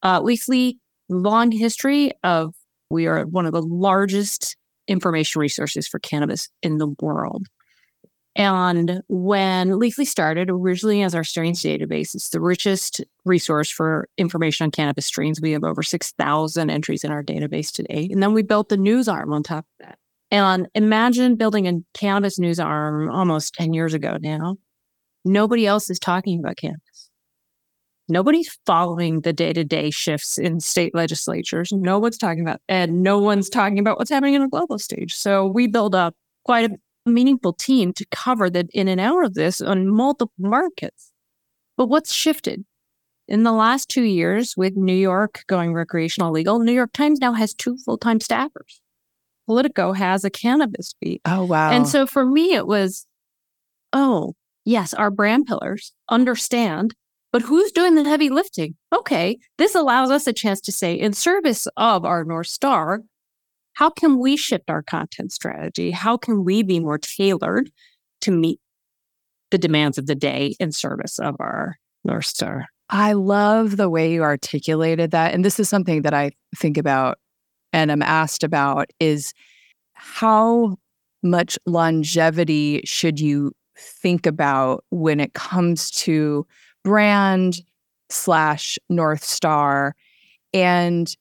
Uh, 0.02 0.22
Leafly, 0.22 0.78
long 1.10 1.52
history 1.52 2.14
of 2.24 2.56
we 2.90 3.08
are 3.08 3.26
one 3.26 3.46
of 3.46 3.52
the 3.52 3.62
largest 3.62 4.56
information 4.88 5.42
resources 5.42 5.86
for 5.86 6.00
cannabis 6.00 6.48
in 6.64 6.78
the 6.78 6.96
world. 7.02 7.48
And 8.34 9.02
when 9.10 9.72
Leafly 9.72 10.08
started, 10.08 10.50
originally 10.50 11.02
as 11.02 11.14
our 11.14 11.26
strains 11.26 11.62
database, 11.62 12.16
it's 12.16 12.30
the 12.30 12.40
richest 12.40 13.02
resource 13.26 13.70
for 13.70 14.08
information 14.18 14.64
on 14.64 14.72
cannabis 14.72 15.08
strains. 15.08 15.42
We 15.42 15.52
have 15.52 15.66
over 15.66 15.84
6,000 15.84 16.70
entries 16.70 17.04
in 17.04 17.12
our 17.12 17.22
database 17.22 17.70
today. 17.70 18.08
And 18.10 18.24
then 18.24 18.34
we 18.34 18.44
built 18.44 18.70
the 18.70 18.78
news 18.78 19.10
arm 19.10 19.34
on 19.34 19.44
top 19.44 19.66
of 19.82 19.88
that. 19.88 19.98
And 20.32 20.68
imagine 20.74 21.36
building 21.36 21.68
a 21.68 21.82
cannabis 21.94 22.40
news 22.40 22.60
arm 22.60 23.12
almost 23.12 23.54
10 23.56 23.74
years 23.74 23.94
ago 23.94 24.18
now. 24.22 24.56
Nobody 25.26 25.68
else 25.68 25.90
is 25.90 26.00
talking 26.00 26.40
about 26.40 26.56
cannabis. 26.56 27.10
Nobody's 28.08 28.58
following 28.66 29.22
the 29.22 29.34
day 29.34 29.54
to 29.54 29.64
day 29.64 29.90
shifts 29.92 30.38
in 30.38 30.60
state 30.60 30.96
legislatures. 30.96 31.72
No 31.72 32.00
one's 32.00 32.18
talking 32.18 32.42
about, 32.42 32.62
and 32.68 33.04
no 33.04 33.20
one's 33.20 33.50
talking 33.50 33.78
about 33.78 34.00
what's 34.00 34.10
happening 34.10 34.34
in 34.34 34.42
a 34.42 34.50
global 34.50 34.80
stage. 34.80 35.14
So 35.14 35.48
we 35.48 35.68
build 35.68 35.96
up 35.96 36.16
quite 36.46 36.72
a 36.72 37.10
meaningful 37.10 37.54
team 37.54 37.94
to 37.94 38.06
cover 38.12 38.50
the 38.50 38.68
in 38.74 38.88
and 38.88 39.00
out 39.00 39.24
of 39.24 39.34
this 39.34 39.62
on 39.62 39.88
multiple 39.88 40.34
markets. 40.40 41.12
But 41.78 41.88
what's 41.88 42.14
shifted? 42.14 42.66
In 43.28 43.44
the 43.44 43.54
last 43.54 43.88
two 43.88 44.04
years, 44.04 44.56
with 44.58 44.76
New 44.76 44.96
York 44.96 45.44
going 45.48 45.74
recreational 45.74 46.32
legal, 46.32 46.60
New 46.60 46.74
York 46.74 46.92
Times 46.94 47.20
now 47.20 47.34
has 47.34 47.54
two 47.54 47.78
full 47.78 47.98
time 47.98 48.20
staffers 48.20 48.82
Politico 49.48 49.94
has 49.94 50.24
a 50.24 50.30
cannabis 50.30 50.94
beat. 51.02 51.22
Oh, 51.26 51.46
wow. 51.46 51.72
And 51.72 51.88
so 51.88 52.06
for 52.06 52.26
me, 52.26 52.54
it 52.54 52.68
was, 52.68 53.06
oh, 53.94 54.36
yes, 54.66 54.94
our 54.94 55.12
brand 55.12 55.46
pillars 55.46 55.94
understand, 56.10 56.94
but 57.32 57.42
who's 57.42 57.72
doing 57.72 57.96
the 57.96 58.04
heavy 58.04 58.30
lifting? 58.30 58.76
Okay, 58.94 59.38
this 59.58 59.76
allows 59.76 60.12
us 60.12 60.28
a 60.28 60.34
chance 60.34 60.62
to 60.62 60.72
say, 60.72 60.94
in 60.94 61.14
service 61.14 61.68
of 61.78 62.06
our 62.06 62.24
North 62.24 62.48
Star, 62.48 63.02
how 63.74 63.90
can 63.90 64.20
we 64.20 64.36
shift 64.36 64.70
our 64.70 64.84
content 64.84 65.32
strategy? 65.32 65.92
How 65.92 66.18
can 66.18 66.44
we 66.44 66.62
be 66.62 66.80
more 66.80 66.98
tailored 66.98 67.72
to 68.22 68.32
meet 68.32 68.60
the 69.50 69.58
demands 69.58 69.98
of 69.98 70.08
the 70.08 70.16
day 70.16 70.56
in 70.60 70.72
service 70.72 71.20
of 71.20 71.36
our 71.40 71.78
North 72.04 72.26
Star? 72.26 72.68
I 72.90 73.14
love 73.14 73.78
the 73.78 73.90
way 73.90 74.12
you 74.12 74.24
articulated 74.24 75.12
that. 75.12 75.34
And 75.34 75.46
this 75.46 75.58
is 75.58 75.70
something 75.70 76.02
that 76.02 76.14
I 76.14 76.32
think 76.58 76.78
about 76.78 77.18
and 77.74 77.92
I'm 77.92 78.02
asked 78.02 78.44
about 78.44 78.90
is 79.00 79.34
how 79.94 80.78
much 81.24 81.58
longevity 81.66 82.82
should 82.84 83.20
you 83.20 83.52
think 83.78 84.26
about 84.26 84.84
when 84.90 85.20
it 85.20 85.34
comes 85.34 85.92
to 85.92 86.46
brand 86.84 87.62
slash 88.10 88.78
North 88.90 89.24
Star? 89.24 89.96
And 90.54 91.16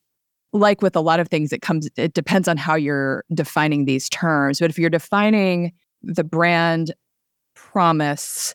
like 0.52 0.82
with 0.82 0.96
a 0.96 1.00
lot 1.00 1.20
of 1.20 1.28
things, 1.28 1.52
it 1.52 1.62
comes, 1.62 1.88
it 1.96 2.14
depends 2.14 2.48
on 2.48 2.56
how 2.56 2.74
you're 2.74 3.24
defining 3.32 3.84
these 3.84 4.08
terms. 4.08 4.58
But 4.58 4.70
if 4.70 4.78
you're 4.78 4.90
defining 4.90 5.72
the 6.02 6.24
brand 6.24 6.92
promise 7.54 8.54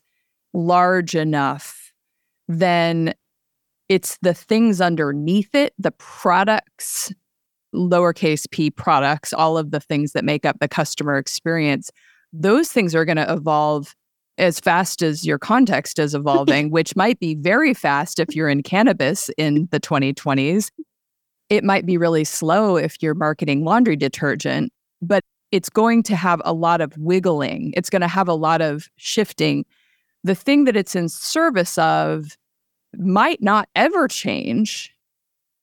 large 0.54 1.16
enough, 1.16 1.94
then 2.48 3.14
it's 3.88 4.18
the 4.22 4.34
things 4.34 4.82
underneath 4.82 5.54
it, 5.54 5.74
the 5.78 5.92
products, 5.92 7.14
lowercase 7.76 8.50
p 8.52 8.72
products, 8.72 9.34
all 9.34 9.58
of 9.58 9.72
the 9.72 9.80
things 9.80 10.14
that 10.14 10.24
make 10.24 10.46
up 10.46 10.58
the 10.60 10.68
customer 10.68 11.18
experience. 11.18 11.92
Those 12.34 12.72
things 12.72 12.96
are 12.96 13.06
going 13.06 13.18
to 13.18 13.32
evolve 13.32 13.96
as 14.38 14.60
fast 14.60 15.02
as 15.02 15.26
your 15.26 15.40
context 15.40 16.00
is 16.00 16.16
evolving, 16.16 16.72
which 16.72 16.96
might 16.96 17.20
be 17.20 17.36
very 17.36 17.74
fast 17.74 18.20
if 18.20 18.36
you're 18.36 18.50
in 18.50 18.64
cannabis 18.64 19.30
in 19.38 19.68
the 19.72 19.80
2020s. 19.80 20.70
It 21.50 21.64
might 21.64 21.86
be 21.86 21.98
really 21.98 22.24
slow 22.24 22.76
if 22.76 23.02
you're 23.04 23.14
marketing 23.14 23.64
laundry 23.64 23.96
detergent, 23.96 24.74
but 25.02 25.24
it's 25.52 25.70
going 25.70 26.04
to 26.04 26.16
have 26.16 26.42
a 26.44 26.54
lot 26.54 26.82
of 26.82 26.98
wiggling. 26.98 27.74
It's 27.78 27.90
going 27.90 28.02
to 28.02 28.08
have 28.08 28.28
a 28.28 28.34
lot 28.34 28.62
of 28.62 28.90
shifting. 28.96 29.66
The 30.24 30.36
thing 30.36 30.64
that 30.64 30.76
it's 30.76 30.96
in 30.96 31.08
service 31.08 31.78
of 31.78 32.36
might 32.98 33.42
not 33.42 33.70
ever 33.76 34.08
change, 34.08 34.95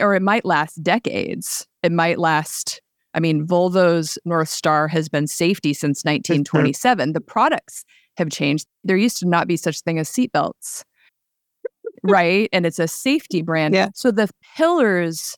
or 0.02 0.14
it 0.14 0.22
might 0.22 0.44
last 0.44 0.82
decades. 0.82 1.66
It 1.82 1.92
might 1.92 2.18
last, 2.18 2.82
I 3.14 3.20
mean, 3.20 3.46
Volvo's 3.46 4.18
North 4.24 4.48
Star 4.48 4.88
has 4.88 5.08
been 5.08 5.26
safety 5.26 5.72
since 5.72 6.04
1927. 6.04 7.12
the 7.12 7.20
products 7.20 7.84
have 8.18 8.30
changed. 8.30 8.66
There 8.84 8.96
used 8.96 9.18
to 9.18 9.28
not 9.28 9.48
be 9.48 9.56
such 9.56 9.80
thing 9.80 9.98
as 9.98 10.08
seatbelts, 10.10 10.82
right? 12.02 12.48
And 12.52 12.66
it's 12.66 12.78
a 12.78 12.88
safety 12.88 13.42
brand. 13.42 13.74
Yeah. 13.74 13.88
So 13.94 14.10
the 14.10 14.28
pillars 14.56 15.36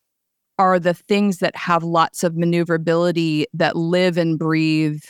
are 0.59 0.79
the 0.79 0.95
things 0.95 1.39
that 1.39 1.57
have 1.57 1.83
lots 1.83 2.23
of 2.23 2.37
maneuverability 2.37 3.47
that 3.55 3.77
live 3.77 4.17
and 4.17 4.39
breathe 4.39 5.03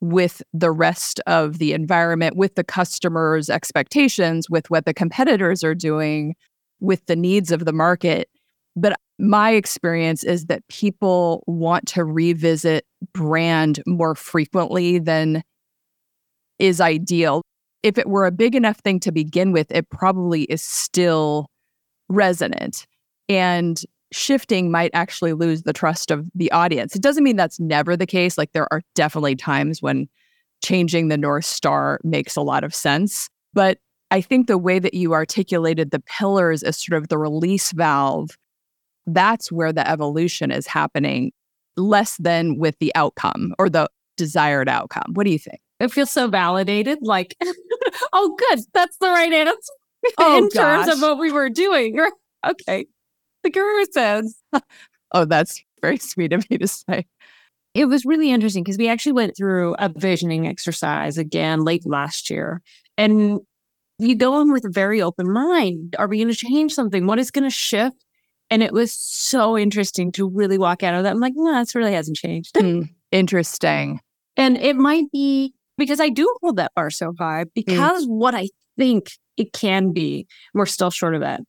with 0.00 0.42
the 0.52 0.70
rest 0.70 1.20
of 1.26 1.58
the 1.58 1.72
environment, 1.72 2.36
with 2.36 2.54
the 2.54 2.64
customer's 2.64 3.50
expectations, 3.50 4.48
with 4.48 4.70
what 4.70 4.84
the 4.84 4.94
competitors 4.94 5.64
are 5.64 5.74
doing, 5.74 6.34
with 6.80 7.04
the 7.06 7.16
needs 7.16 7.50
of 7.50 7.64
the 7.64 7.72
market. 7.72 8.28
But 8.76 8.98
my 9.18 9.52
experience 9.52 10.22
is 10.22 10.46
that 10.46 10.66
people 10.68 11.42
want 11.46 11.86
to 11.88 12.04
revisit 12.04 12.84
brand 13.14 13.82
more 13.86 14.14
frequently 14.14 14.98
than 14.98 15.42
is 16.58 16.80
ideal. 16.80 17.42
If 17.82 17.98
it 17.98 18.08
were 18.08 18.26
a 18.26 18.32
big 18.32 18.54
enough 18.54 18.78
thing 18.78 19.00
to 19.00 19.12
begin 19.12 19.52
with, 19.52 19.70
it 19.70 19.88
probably 19.90 20.42
is 20.44 20.62
still 20.62 21.48
resonant. 22.08 22.86
And 23.28 23.80
shifting 24.12 24.70
might 24.70 24.90
actually 24.94 25.32
lose 25.32 25.62
the 25.62 25.72
trust 25.72 26.10
of 26.10 26.28
the 26.34 26.52
audience. 26.52 26.94
It 26.94 27.02
doesn't 27.02 27.24
mean 27.24 27.36
that's 27.36 27.58
never 27.58 27.96
the 27.96 28.06
case. 28.06 28.38
Like 28.38 28.52
there 28.52 28.72
are 28.72 28.82
definitely 28.94 29.36
times 29.36 29.82
when 29.82 30.08
changing 30.64 31.08
the 31.08 31.18
North 31.18 31.44
Star 31.44 31.98
makes 32.04 32.36
a 32.36 32.42
lot 32.42 32.64
of 32.64 32.74
sense. 32.74 33.28
But 33.52 33.78
I 34.10 34.20
think 34.20 34.46
the 34.46 34.58
way 34.58 34.78
that 34.78 34.94
you 34.94 35.12
articulated 35.12 35.90
the 35.90 36.00
pillars 36.00 36.62
as 36.62 36.78
sort 36.78 37.00
of 37.02 37.08
the 37.08 37.18
release 37.18 37.72
valve, 37.72 38.30
that's 39.06 39.52
where 39.52 39.72
the 39.72 39.88
evolution 39.88 40.50
is 40.50 40.66
happening, 40.66 41.32
less 41.76 42.16
than 42.16 42.58
with 42.58 42.78
the 42.78 42.92
outcome 42.94 43.54
or 43.58 43.68
the 43.68 43.88
desired 44.16 44.68
outcome. 44.68 45.12
What 45.14 45.24
do 45.24 45.30
you 45.30 45.38
think? 45.38 45.60
It 45.78 45.92
feels 45.92 46.10
so 46.10 46.28
validated. 46.28 46.98
Like, 47.02 47.36
oh, 48.12 48.36
good. 48.38 48.60
That's 48.72 48.96
the 48.98 49.08
right 49.08 49.32
answer 49.32 49.72
Oh, 50.18 50.38
in 50.38 50.48
terms 50.50 50.88
of 50.88 51.00
what 51.00 51.18
we 51.18 51.32
were 51.32 51.50
doing. 51.50 51.98
Okay. 52.46 52.86
The 53.42 53.50
guru 53.50 53.84
says. 53.92 54.36
Oh, 55.12 55.24
that's 55.24 55.62
very 55.80 55.98
sweet 55.98 56.32
of 56.32 56.44
you 56.50 56.58
to 56.58 56.66
say. 56.66 57.06
It 57.74 57.84
was 57.84 58.04
really 58.04 58.32
interesting 58.32 58.64
because 58.64 58.76
we 58.76 58.88
actually 58.88 59.12
went 59.12 59.36
through 59.36 59.76
a 59.78 59.88
visioning 59.88 60.48
exercise 60.48 61.16
again 61.16 61.64
late 61.64 61.86
last 61.86 62.28
year. 62.28 62.60
And 62.98 63.38
you 64.00 64.16
go 64.16 64.40
in 64.40 64.50
with 64.52 64.64
a 64.64 64.68
very 64.68 65.00
open 65.00 65.32
mind. 65.32 65.94
Are 65.96 66.08
we 66.08 66.18
going 66.18 66.28
to 66.28 66.34
change 66.34 66.74
something? 66.74 67.06
What 67.06 67.20
is 67.20 67.30
going 67.30 67.44
to 67.44 67.50
shift? 67.50 68.04
And 68.50 68.62
it 68.62 68.72
was 68.72 68.92
so 68.92 69.58
interesting 69.58 70.12
to 70.12 70.28
really 70.28 70.58
walk 70.58 70.82
out 70.82 70.94
of 70.94 71.02
that. 71.02 71.12
I'm 71.12 71.20
like, 71.20 71.34
no, 71.36 71.52
this 71.58 71.74
really 71.74 71.92
hasn't 71.92 72.16
changed. 72.16 72.56
Hmm, 72.60 72.82
interesting. 73.12 74.00
And 74.36 74.56
it 74.56 74.76
might 74.76 75.10
be 75.12 75.54
because 75.78 76.00
I 76.00 76.08
do 76.08 76.32
hold 76.40 76.56
that 76.56 76.72
bar 76.74 76.90
so 76.90 77.12
high 77.18 77.44
because 77.54 78.04
what 78.06 78.34
I 78.34 78.48
think 78.78 79.12
it 79.36 79.52
can 79.52 79.92
be, 79.92 80.26
we're 80.54 80.66
still 80.66 80.90
short 80.90 81.14
of 81.14 81.20
that. 81.20 81.40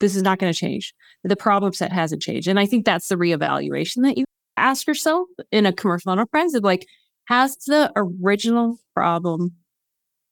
This 0.00 0.16
is 0.16 0.22
not 0.22 0.38
going 0.38 0.52
to 0.52 0.58
change. 0.58 0.94
The 1.24 1.36
problem 1.36 1.72
set 1.72 1.92
hasn't 1.92 2.22
changed. 2.22 2.48
And 2.48 2.58
I 2.58 2.66
think 2.66 2.84
that's 2.84 3.08
the 3.08 3.16
reevaluation 3.16 4.02
that 4.02 4.18
you 4.18 4.24
ask 4.56 4.86
yourself 4.86 5.28
in 5.52 5.66
a 5.66 5.72
commercial 5.72 6.12
enterprise 6.12 6.54
of 6.54 6.64
like, 6.64 6.86
has 7.26 7.56
the 7.66 7.92
original 7.96 8.78
problem 8.94 9.52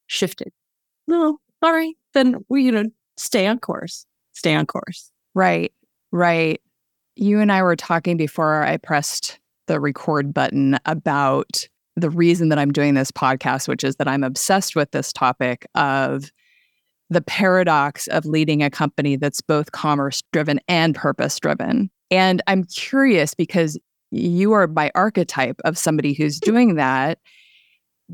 shifted? 0.06 0.52
No. 1.06 1.38
All 1.62 1.72
right. 1.72 1.94
Then 2.12 2.44
we, 2.48 2.62
you 2.62 2.72
know, 2.72 2.84
stay 3.16 3.46
on 3.46 3.58
course. 3.58 4.06
Stay 4.32 4.54
on 4.54 4.66
course. 4.66 5.10
Right, 5.34 5.72
right. 6.14 6.60
You 7.16 7.40
and 7.40 7.52
I 7.52 7.62
were 7.62 7.76
talking 7.76 8.16
before 8.16 8.62
I 8.62 8.76
pressed 8.76 9.38
the 9.66 9.80
record 9.80 10.32
button 10.32 10.78
about 10.86 11.68
the 11.96 12.10
reason 12.10 12.48
that 12.48 12.58
I'm 12.58 12.72
doing 12.72 12.94
this 12.94 13.10
podcast, 13.10 13.68
which 13.68 13.84
is 13.84 13.96
that 13.96 14.08
I'm 14.08 14.24
obsessed 14.24 14.76
with 14.76 14.90
this 14.92 15.12
topic 15.12 15.66
of 15.74 16.30
the 17.10 17.20
paradox 17.20 18.06
of 18.08 18.26
leading 18.26 18.62
a 18.62 18.70
company 18.70 19.16
that's 19.16 19.40
both 19.40 19.72
commerce 19.72 20.22
driven 20.32 20.60
and 20.68 20.94
purpose 20.94 21.38
driven. 21.38 21.90
And 22.10 22.42
I'm 22.46 22.64
curious 22.64 23.34
because 23.34 23.78
you 24.10 24.52
are 24.52 24.66
my 24.66 24.90
archetype 24.94 25.60
of 25.64 25.76
somebody 25.76 26.14
who's 26.14 26.38
doing 26.38 26.76
that. 26.76 27.18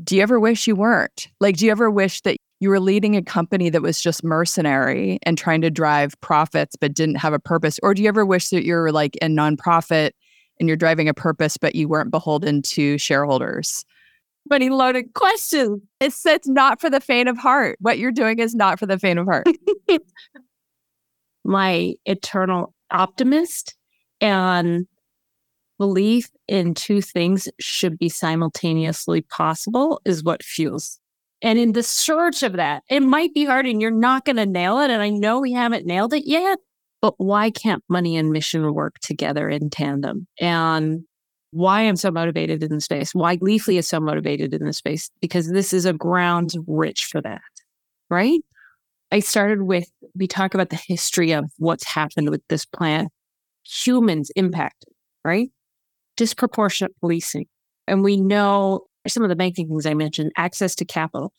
Do 0.03 0.15
you 0.15 0.21
ever 0.21 0.39
wish 0.39 0.67
you 0.67 0.75
weren't? 0.75 1.27
Like, 1.39 1.57
do 1.57 1.65
you 1.65 1.71
ever 1.71 1.89
wish 1.91 2.21
that 2.21 2.37
you 2.61 2.69
were 2.69 2.79
leading 2.79 3.17
a 3.17 3.23
company 3.23 3.71
that 3.71 3.81
was 3.81 3.99
just 3.99 4.23
mercenary 4.23 5.17
and 5.23 5.35
trying 5.35 5.61
to 5.61 5.71
drive 5.71 6.13
profits 6.21 6.75
but 6.75 6.93
didn't 6.93 7.15
have 7.15 7.33
a 7.33 7.39
purpose? 7.39 7.79
Or 7.81 7.95
do 7.95 8.03
you 8.03 8.07
ever 8.07 8.23
wish 8.23 8.49
that 8.49 8.63
you're 8.63 8.91
like 8.91 9.17
a 9.19 9.25
nonprofit 9.25 10.11
and 10.59 10.69
you're 10.69 10.77
driving 10.77 11.09
a 11.09 11.13
purpose 11.13 11.57
but 11.57 11.73
you 11.73 11.89
weren't 11.89 12.11
beholden 12.11 12.61
to 12.61 12.99
shareholders? 12.99 13.83
But 14.45 14.61
he 14.61 14.69
loaded 14.69 15.15
questions. 15.15 15.81
It's 15.99 16.23
it's 16.23 16.47
not 16.47 16.79
for 16.79 16.89
the 16.89 17.01
faint 17.01 17.29
of 17.29 17.37
heart. 17.37 17.77
What 17.81 17.97
you're 17.97 18.11
doing 18.11 18.37
is 18.37 18.53
not 18.53 18.77
for 18.77 18.85
the 18.85 18.99
faint 18.99 19.17
of 19.17 19.25
heart. 19.25 19.47
my 21.43 21.95
eternal 22.05 22.75
optimist 22.91 23.75
and 24.19 24.85
belief 25.79 26.29
in 26.47 26.75
two 26.75 27.01
things 27.01 27.49
should 27.59 27.97
be 27.97 28.07
simultaneously 28.07 29.21
possible 29.21 29.99
is 30.05 30.23
what 30.23 30.43
fuels. 30.43 31.00
And 31.41 31.57
in 31.57 31.73
the 31.73 31.83
search 31.83 32.43
of 32.43 32.53
that, 32.53 32.83
it 32.89 33.01
might 33.01 33.33
be 33.33 33.45
hard 33.45 33.65
and 33.65 33.81
you're 33.81 33.91
not 33.91 34.25
going 34.25 34.35
to 34.35 34.45
nail 34.45 34.79
it. 34.79 34.91
And 34.91 35.01
I 35.01 35.09
know 35.09 35.39
we 35.39 35.53
haven't 35.53 35.85
nailed 35.85 36.13
it 36.13 36.27
yet, 36.27 36.59
but 37.01 37.15
why 37.17 37.49
can't 37.49 37.83
money 37.89 38.15
and 38.15 38.31
mission 38.31 38.73
work 38.73 38.99
together 38.99 39.49
in 39.49 39.69
tandem? 39.69 40.27
And 40.39 41.03
why 41.51 41.81
I'm 41.81 41.95
so 41.95 42.11
motivated 42.11 42.63
in 42.63 42.69
the 42.69 42.79
space, 42.79 43.13
why 43.13 43.37
Leafly 43.37 43.77
is 43.77 43.87
so 43.87 43.99
motivated 43.99 44.53
in 44.53 44.65
the 44.65 44.71
space, 44.73 45.09
because 45.19 45.49
this 45.49 45.73
is 45.73 45.85
a 45.85 45.93
ground 45.93 46.53
rich 46.67 47.05
for 47.05 47.21
that, 47.21 47.41
right? 48.09 48.39
I 49.11 49.19
started 49.19 49.63
with, 49.63 49.91
we 50.15 50.27
talk 50.27 50.53
about 50.53 50.69
the 50.69 50.79
history 50.87 51.33
of 51.33 51.51
what's 51.57 51.85
happened 51.85 52.29
with 52.29 52.41
this 52.47 52.65
plan, 52.65 53.09
humans 53.65 54.31
impacted, 54.37 54.93
right? 55.25 55.49
Disproportionate 56.15 56.95
policing. 57.01 57.47
And 57.87 58.03
we 58.03 58.15
know 58.15 58.85
some 59.07 59.23
of 59.23 59.29
the 59.29 59.35
banking 59.35 59.67
things 59.67 59.85
I 59.85 59.93
mentioned, 59.93 60.31
access 60.37 60.75
to 60.75 60.85
capital. 60.85 61.33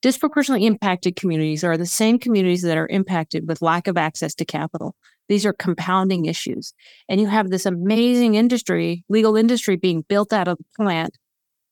disproportionately 0.00 0.64
impacted 0.64 1.16
communities 1.16 1.64
are 1.64 1.76
the 1.76 1.84
same 1.84 2.20
communities 2.20 2.62
that 2.62 2.76
are 2.76 2.86
impacted 2.86 3.48
with 3.48 3.60
lack 3.60 3.88
of 3.88 3.96
access 3.96 4.32
to 4.36 4.44
capital. 4.44 4.94
These 5.28 5.44
are 5.44 5.52
compounding 5.52 6.26
issues. 6.26 6.72
And 7.08 7.20
you 7.20 7.26
have 7.26 7.50
this 7.50 7.66
amazing 7.66 8.36
industry, 8.36 9.04
legal 9.08 9.36
industry 9.36 9.76
being 9.76 10.04
built 10.08 10.32
out 10.32 10.46
of 10.46 10.58
the 10.58 10.64
plant 10.76 11.18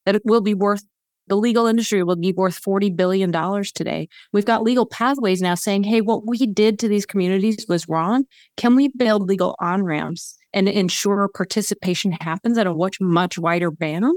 that 0.07 0.17
it 0.17 0.23
will 0.25 0.41
be 0.41 0.55
worth 0.55 0.83
the 1.29 1.37
legal 1.37 1.67
industry 1.67 2.03
will 2.03 2.17
be 2.17 2.33
worth 2.33 2.63
$40 2.63 2.95
billion 2.95 3.33
today. 3.75 4.09
We've 4.33 4.45
got 4.45 4.63
legal 4.63 4.87
pathways 4.87 5.43
now 5.43 5.57
saying, 5.57 5.83
hey, 5.83 6.01
what 6.01 6.27
we 6.27 6.39
did 6.47 6.79
to 6.79 6.89
these 6.89 7.05
communities 7.05 7.67
was 7.69 7.89
wrong. 7.89 8.27
Can 8.57 8.77
we 8.77 8.89
build 8.89 9.29
legal 9.29 9.57
on 9.59 9.83
ramps 9.83 10.39
and 10.53 10.69
ensure 10.69 11.29
participation 11.29 12.13
happens 12.13 12.59
at 12.59 12.67
a 12.69 12.75
much, 12.75 13.01
much 13.01 13.39
wider 13.39 13.71
band 13.73 14.15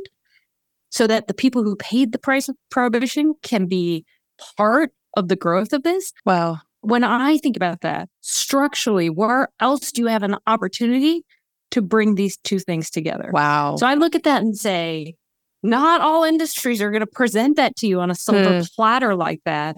so 0.89 1.07
that 1.07 1.27
the 1.27 1.33
people 1.33 1.63
who 1.63 1.75
paid 1.75 2.11
the 2.11 2.19
price 2.19 2.49
of 2.49 2.55
prohibition 2.69 3.33
can 3.43 3.67
be 3.67 4.05
part 4.57 4.91
of 5.15 5.27
the 5.27 5.35
growth 5.35 5.73
of 5.73 5.83
this? 5.83 6.11
Wow 6.25 6.59
when 6.81 7.03
I 7.03 7.37
think 7.37 7.55
about 7.55 7.81
that 7.81 8.09
structurally, 8.21 9.09
where 9.09 9.49
else 9.59 9.91
do 9.91 10.01
you 10.01 10.07
have 10.07 10.23
an 10.23 10.37
opportunity 10.47 11.23
to 11.71 11.81
bring 11.81 12.15
these 12.15 12.37
two 12.37 12.59
things 12.59 12.89
together? 12.89 13.31
Wow. 13.33 13.75
So 13.77 13.85
I 13.85 13.95
look 13.95 14.15
at 14.15 14.23
that 14.23 14.41
and 14.41 14.57
say, 14.57 15.15
not 15.61 16.01
all 16.01 16.23
industries 16.23 16.81
are 16.81 16.89
going 16.89 17.01
to 17.01 17.07
present 17.07 17.57
that 17.57 17.75
to 17.77 17.87
you 17.87 17.99
on 17.99 18.09
a 18.09 18.15
silver 18.15 18.59
hmm. 18.59 18.65
platter 18.75 19.15
like 19.15 19.41
that. 19.45 19.75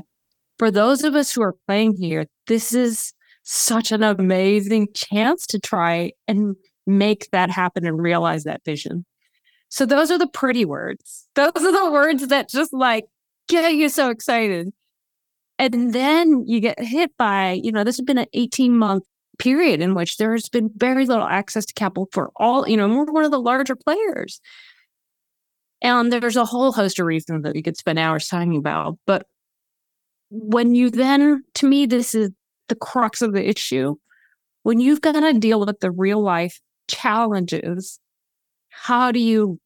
For 0.59 0.69
those 0.69 1.03
of 1.03 1.15
us 1.15 1.33
who 1.33 1.41
are 1.41 1.55
playing 1.67 1.97
here, 1.97 2.27
this 2.45 2.73
is 2.73 3.13
such 3.43 3.91
an 3.91 4.03
amazing 4.03 4.89
chance 4.93 5.47
to 5.47 5.59
try 5.59 6.11
and 6.27 6.55
make 6.85 7.29
that 7.31 7.49
happen 7.49 7.87
and 7.87 7.99
realize 7.99 8.43
that 8.43 8.63
vision. 8.63 9.05
So 9.71 9.85
those 9.85 10.11
are 10.11 10.17
the 10.17 10.27
pretty 10.27 10.65
words. 10.65 11.27
Those 11.35 11.53
are 11.55 11.71
the 11.71 11.91
words 11.91 12.27
that 12.27 12.49
just 12.49 12.73
like 12.73 13.05
get 13.47 13.73
you 13.73 13.87
so 13.87 14.09
excited. 14.09 14.69
And 15.57 15.93
then 15.93 16.43
you 16.45 16.59
get 16.59 16.77
hit 16.77 17.11
by, 17.17 17.53
you 17.53 17.71
know, 17.71 17.85
this 17.85 17.95
has 17.95 18.03
been 18.03 18.17
an 18.17 18.27
18 18.33 18.77
month 18.77 19.05
period 19.39 19.79
in 19.79 19.95
which 19.95 20.17
there's 20.17 20.49
been 20.49 20.69
very 20.75 21.05
little 21.05 21.25
access 21.25 21.65
to 21.65 21.73
capital 21.73 22.09
for 22.11 22.31
all, 22.35 22.67
you 22.67 22.75
know, 22.75 22.89
we're 22.89 23.05
one 23.05 23.23
of 23.23 23.31
the 23.31 23.39
larger 23.39 23.77
players. 23.77 24.41
And 25.81 26.11
there's 26.11 26.35
a 26.35 26.45
whole 26.45 26.73
host 26.73 26.99
of 26.99 27.05
reasons 27.05 27.43
that 27.43 27.53
we 27.53 27.63
could 27.63 27.77
spend 27.77 27.97
hours 27.97 28.27
talking 28.27 28.57
about. 28.57 28.97
But 29.07 29.25
when 30.31 30.75
you 30.75 30.89
then, 30.89 31.43
to 31.55 31.65
me, 31.65 31.85
this 31.85 32.13
is 32.13 32.31
the 32.67 32.75
crux 32.75 33.21
of 33.21 33.31
the 33.31 33.47
issue. 33.47 33.95
When 34.63 34.81
you've 34.81 35.01
got 35.01 35.13
to 35.13 35.39
deal 35.39 35.65
with 35.65 35.79
the 35.79 35.91
real 35.91 36.21
life 36.21 36.59
challenges, 36.89 37.99
how 38.71 39.11
do 39.11 39.19
you 39.19 39.59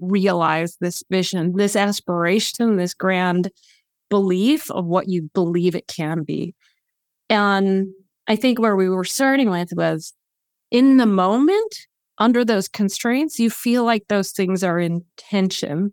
realize 0.00 0.76
this 0.80 1.02
vision, 1.10 1.54
this 1.56 1.76
aspiration, 1.76 2.76
this 2.76 2.94
grand 2.94 3.50
belief 4.08 4.70
of 4.70 4.86
what 4.86 5.08
you 5.08 5.30
believe 5.34 5.74
it 5.74 5.86
can 5.86 6.22
be. 6.22 6.54
And 7.28 7.88
I 8.26 8.36
think 8.36 8.58
where 8.58 8.76
we 8.76 8.88
were 8.88 9.04
starting 9.04 9.50
with 9.50 9.70
was 9.72 10.14
in 10.70 10.96
the 10.96 11.06
moment, 11.06 11.86
under 12.18 12.44
those 12.44 12.68
constraints, 12.68 13.38
you 13.38 13.50
feel 13.50 13.84
like 13.84 14.04
those 14.08 14.32
things 14.32 14.62
are 14.62 14.78
in 14.78 15.04
tension. 15.16 15.92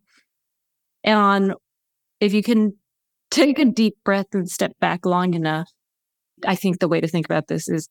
And 1.03 1.53
if 2.19 2.33
you 2.33 2.43
can 2.43 2.73
take 3.31 3.59
a 3.59 3.65
deep 3.65 3.95
breath 4.03 4.27
and 4.33 4.49
step 4.49 4.73
back 4.79 5.05
long 5.05 5.33
enough, 5.33 5.69
I 6.45 6.55
think 6.55 6.79
the 6.79 6.87
way 6.87 6.99
to 6.99 7.07
think 7.07 7.25
about 7.25 7.47
this 7.47 7.69
is 7.69 7.87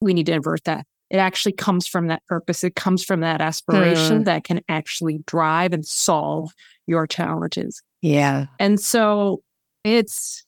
we 0.00 0.14
need 0.14 0.26
to 0.26 0.32
invert 0.32 0.64
that. 0.64 0.86
It 1.10 1.16
actually 1.16 1.52
comes 1.52 1.86
from 1.86 2.06
that 2.06 2.24
purpose. 2.26 2.62
It 2.62 2.76
comes 2.76 3.04
from 3.04 3.20
that 3.20 3.40
aspiration 3.40 4.22
mm. 4.22 4.24
that 4.26 4.44
can 4.44 4.60
actually 4.68 5.22
drive 5.26 5.72
and 5.72 5.84
solve 5.84 6.52
your 6.86 7.06
challenges. 7.06 7.82
Yeah. 8.00 8.46
And 8.58 8.80
so 8.80 9.42
it's 9.84 10.44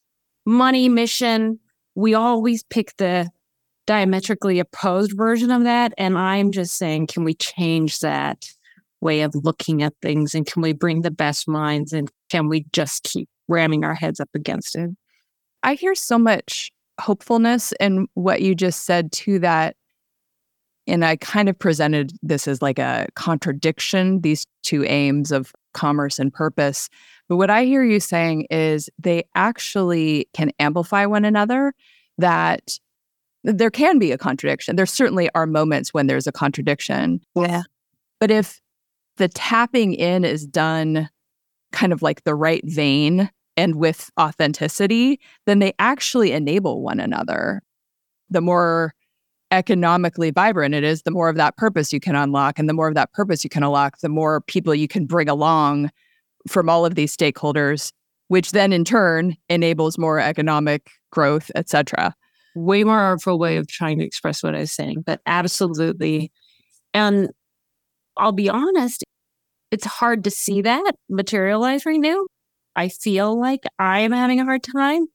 money, 0.47 0.89
mission. 0.89 1.59
We 1.95 2.15
always 2.15 2.63
pick 2.63 2.97
the 2.97 3.29
diametrically 3.87 4.59
opposed 4.59 5.17
version 5.17 5.51
of 5.51 5.65
that. 5.65 5.93
And 5.99 6.17
I'm 6.17 6.53
just 6.53 6.77
saying, 6.77 7.09
can 7.09 7.25
we 7.25 7.35
change 7.35 8.01
that 8.01 8.47
way 9.01 9.23
of 9.23 9.35
looking 9.35 9.83
at 9.83 9.95
things? 10.01 10.35
And 10.35 10.47
can 10.47 10.63
we 10.63 10.73
bring 10.73 11.03
the 11.03 11.11
best 11.11 11.49
minds? 11.49 11.93
And 11.93 12.11
can 12.31 12.49
we 12.49 12.67
just 12.73 13.03
keep 13.03 13.29
ramming 13.49 13.85
our 13.85 13.95
heads 13.95 14.21
up 14.21 14.31
against 14.35 14.77
it? 14.77 14.91
I 15.63 15.75
hear 15.75 15.95
so 15.95 16.19
much 16.19 16.71
hopefulness 17.01 17.73
in 17.81 18.07
what 18.15 18.43
you 18.43 18.55
just 18.55 18.85
said 18.85 19.13
to 19.13 19.39
that. 19.41 19.77
And 20.87 21.05
I 21.05 21.17
kind 21.17 21.49
of 21.49 21.59
presented 21.59 22.13
this 22.23 22.49
as 22.49 22.61
like 22.61 22.79
a 22.79 23.07
contradiction, 23.15 24.21
these 24.21 24.47
two 24.63 24.85
aims 24.85 25.31
of 25.31 25.53
commerce 25.75 26.19
and 26.19 26.33
purpose. 26.33 26.89
But 27.29 27.37
what 27.37 27.51
I 27.51 27.65
hear 27.65 27.85
you 27.85 28.01
saying 28.01 28.47
is 28.51 28.91
they 28.99 29.25
actually 29.35 30.29
can 30.35 30.51
amplify 30.59 31.07
one 31.07 31.25
another, 31.25 31.73
that 32.19 32.79
there 33.45 33.71
can 33.71 33.99
be 33.99 34.13
a 34.13 34.19
contradiction. 34.19 34.77
There 34.77 34.87
certainly 34.87 35.31
are 35.35 35.47
moments 35.47 35.95
when 35.95 36.07
there's 36.07 36.27
a 36.27 36.33
contradiction. 36.33 37.21
Yeah. 37.35 37.63
But 38.21 38.31
if 38.31 38.61
the 39.17 39.29
tapping 39.29 39.95
in 39.95 40.25
is 40.25 40.47
done 40.47 41.09
kind 41.73 41.93
of 41.93 42.03
like 42.03 42.25
the 42.25 42.35
right 42.35 42.63
vein 42.65 43.31
and 43.57 43.77
with 43.77 44.11
authenticity, 44.21 45.21
then 45.47 45.59
they 45.59 45.75
actually 45.79 46.33
enable 46.33 46.83
one 46.83 47.01
another. 47.01 47.63
The 48.31 48.41
more 48.41 48.95
economically 49.53 50.31
vibrant 50.31 50.75
it 50.75 50.83
is, 50.83 51.03
the 51.03 51.11
more 51.13 51.29
of 51.29 51.37
that 51.37 51.57
purpose 51.57 51.93
you 51.93 52.01
can 52.01 52.17
unlock. 52.17 52.59
And 52.59 52.69
the 52.69 52.73
more 52.73 52.89
of 52.89 52.95
that 52.95 53.13
purpose 53.13 53.45
you 53.45 53.51
can 53.51 53.63
unlock, 53.63 53.99
the 54.01 54.09
more 54.09 54.41
people 54.41 54.75
you 54.75 54.89
can 54.89 55.07
bring 55.07 55.29
along 55.29 55.91
from 56.49 56.69
all 56.69 56.85
of 56.85 56.97
these 56.97 57.17
stakeholders, 57.17 57.93
which 58.29 58.53
then 58.53 58.73
in 58.73 58.85
turn 58.85 59.37
enables 59.49 59.99
more 59.99 60.19
economic 60.19 60.91
growth, 61.11 61.51
et 61.55 61.69
cetera. 61.69 62.15
Way 62.55 62.83
more 62.83 62.99
artful 62.99 63.39
way 63.39 63.57
of 63.59 63.69
trying 63.69 63.99
to 63.99 64.05
express 64.05 64.43
what 64.43 64.55
I 64.55 64.61
was 64.61 64.73
saying, 64.73 65.03
but 65.07 65.21
absolutely. 65.27 66.33
And 66.95 67.31
I'll 68.17 68.33
be 68.33 68.49
honest, 68.49 69.05
it's 69.71 69.87
hard 69.87 70.25
to 70.25 70.31
see 70.31 70.63
that 70.63 70.93
materialize 71.09 71.87
right 71.87 72.01
now. 72.01 72.27
I 72.75 72.89
feel 72.89 73.39
like 73.39 73.65
I 73.79 74.01
am 74.01 74.13
having 74.13 74.41
a 74.41 74.45
hard 74.45 74.63
time, 74.63 75.07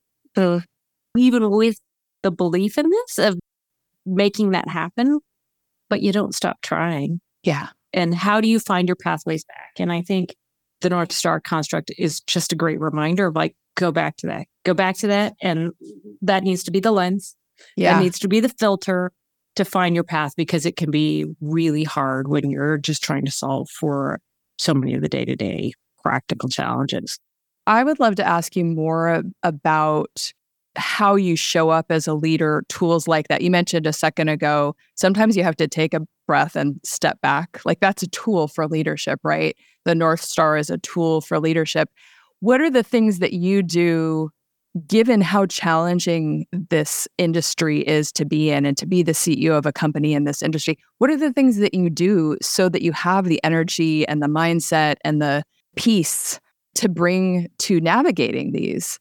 even 1.15 1.50
with 1.50 1.80
the 2.23 2.32
belief 2.32 2.78
in 2.78 2.89
this 2.89 3.19
of 3.19 3.38
making 4.08 4.52
that 4.52 4.67
happen, 4.67 5.20
but 5.89 6.02
you 6.02 6.12
don't 6.12 6.34
stop 6.34 6.62
trying. 6.62 7.20
Yeah. 7.43 7.67
And 7.93 8.13
how 8.13 8.41
do 8.41 8.48
you 8.48 8.60
find 8.60 8.88
your 8.88 8.96
pathways 8.96 9.46
back? 9.46 9.74
And 9.80 9.91
I 9.91 10.02
think 10.02 10.36
the 10.82 10.89
North 10.89 11.12
Star 11.12 11.39
construct 11.39 11.91
is 11.98 12.22
just 12.22 12.52
a 12.52 12.56
great 12.56 12.80
reminder 12.80 13.28
of 13.28 13.36
like, 13.36 13.56
go 13.76 13.91
back 13.91 14.17
to 14.17 14.28
that, 14.28 14.48
go 14.65 14.74
back 14.74 14.98
to 14.98 15.08
that. 15.08 15.34
And 15.41 15.72
that 16.22 16.43
needs 16.43 16.63
to 16.63 16.72
be 16.72 16.80
the 16.80 16.91
lens. 16.91 17.36
Yeah. 17.76 17.93
That 17.93 18.04
needs 18.04 18.20
to 18.20 18.28
be 18.28 18.39
the 18.39 18.50
filter 18.50 19.12
to 19.56 19.65
find 19.65 19.96
your 19.96 20.04
path 20.04 20.34
because 20.36 20.65
it 20.65 20.76
can 20.76 20.91
be 20.91 21.26
really 21.41 21.84
hard 21.84 22.28
when 22.28 22.52
you're 22.52 22.78
just 22.78 23.04
trying 23.04 23.26
to 23.26 23.32
solve 23.32 23.70
for 23.70 24.20
so 24.60 24.74
many 24.74 24.93
of 24.93 25.02
the 25.02 25.10
day 25.10 25.26
to 25.26 25.36
day 25.36 25.74
practical 26.04 26.50
challenges. 26.50 27.20
I 27.65 27.84
would 27.84 28.00
love 28.00 28.15
to 28.15 28.26
ask 28.26 28.56
you 28.56 28.63
more 28.63 29.24
about 29.43 30.34
how 30.78 31.16
you 31.16 31.36
show 31.36 31.70
up 31.70 31.88
as 31.92 32.08
a 32.08 32.13
leader, 32.13 32.63
tools 32.70 33.08
like 33.08 33.28
that. 33.28 33.42
You 33.42 33.52
mentioned 33.52 33.88
a 33.88 33.94
second 33.94 34.30
ago, 34.30 34.76
sometimes 34.96 35.36
you 35.36 35.44
have 35.44 35.58
to 35.58 35.68
take 35.68 35.94
a 35.94 36.02
breath 36.28 36.56
and 36.56 36.80
step 36.84 37.20
back. 37.22 37.62
Like 37.66 37.80
that's 37.80 38.04
a 38.04 38.08
tool 38.08 38.48
for 38.48 38.68
leadership, 38.68 39.20
right? 39.24 39.56
The 39.86 39.96
North 39.96 40.22
Star 40.22 40.58
is 40.58 40.70
a 40.70 40.78
tool 40.78 41.22
for 41.22 41.40
leadership. 41.40 41.90
What 42.40 42.62
are 42.62 42.70
the 42.70 42.84
things 42.84 43.20
that 43.20 43.34
you 43.34 43.63
do 43.63 44.30
given 44.86 45.22
how 45.22 45.46
challenging 45.48 46.46
this 46.52 47.08
industry 47.18 47.80
is 47.80 48.12
to 48.12 48.26
be 48.26 48.52
in 48.52 48.66
and 48.66 48.78
to 48.78 48.86
be 48.86 49.02
the 49.02 49.13
CEO 49.13 49.58
of 49.58 49.66
a 49.66 49.72
company 49.72 50.13
in 50.13 50.26
this 50.26 50.44
industry? 50.44 50.78
What 51.00 51.10
are 51.10 51.18
the 51.18 51.34
things 51.34 51.58
that 51.58 51.74
you 51.74 51.90
do 51.90 52.38
so 52.42 52.70
that 52.70 52.84
you 52.84 52.92
have 52.92 53.26
the 53.26 53.44
energy 53.44 54.08
and 54.08 54.22
the 54.22 54.28
mindset 54.28 54.96
and 55.04 55.22
the 55.22 55.44
peace 55.76 56.40
to 56.76 56.90
bring 56.90 57.48
to 57.60 57.80
navigating 57.82 58.52
these? 58.52 59.00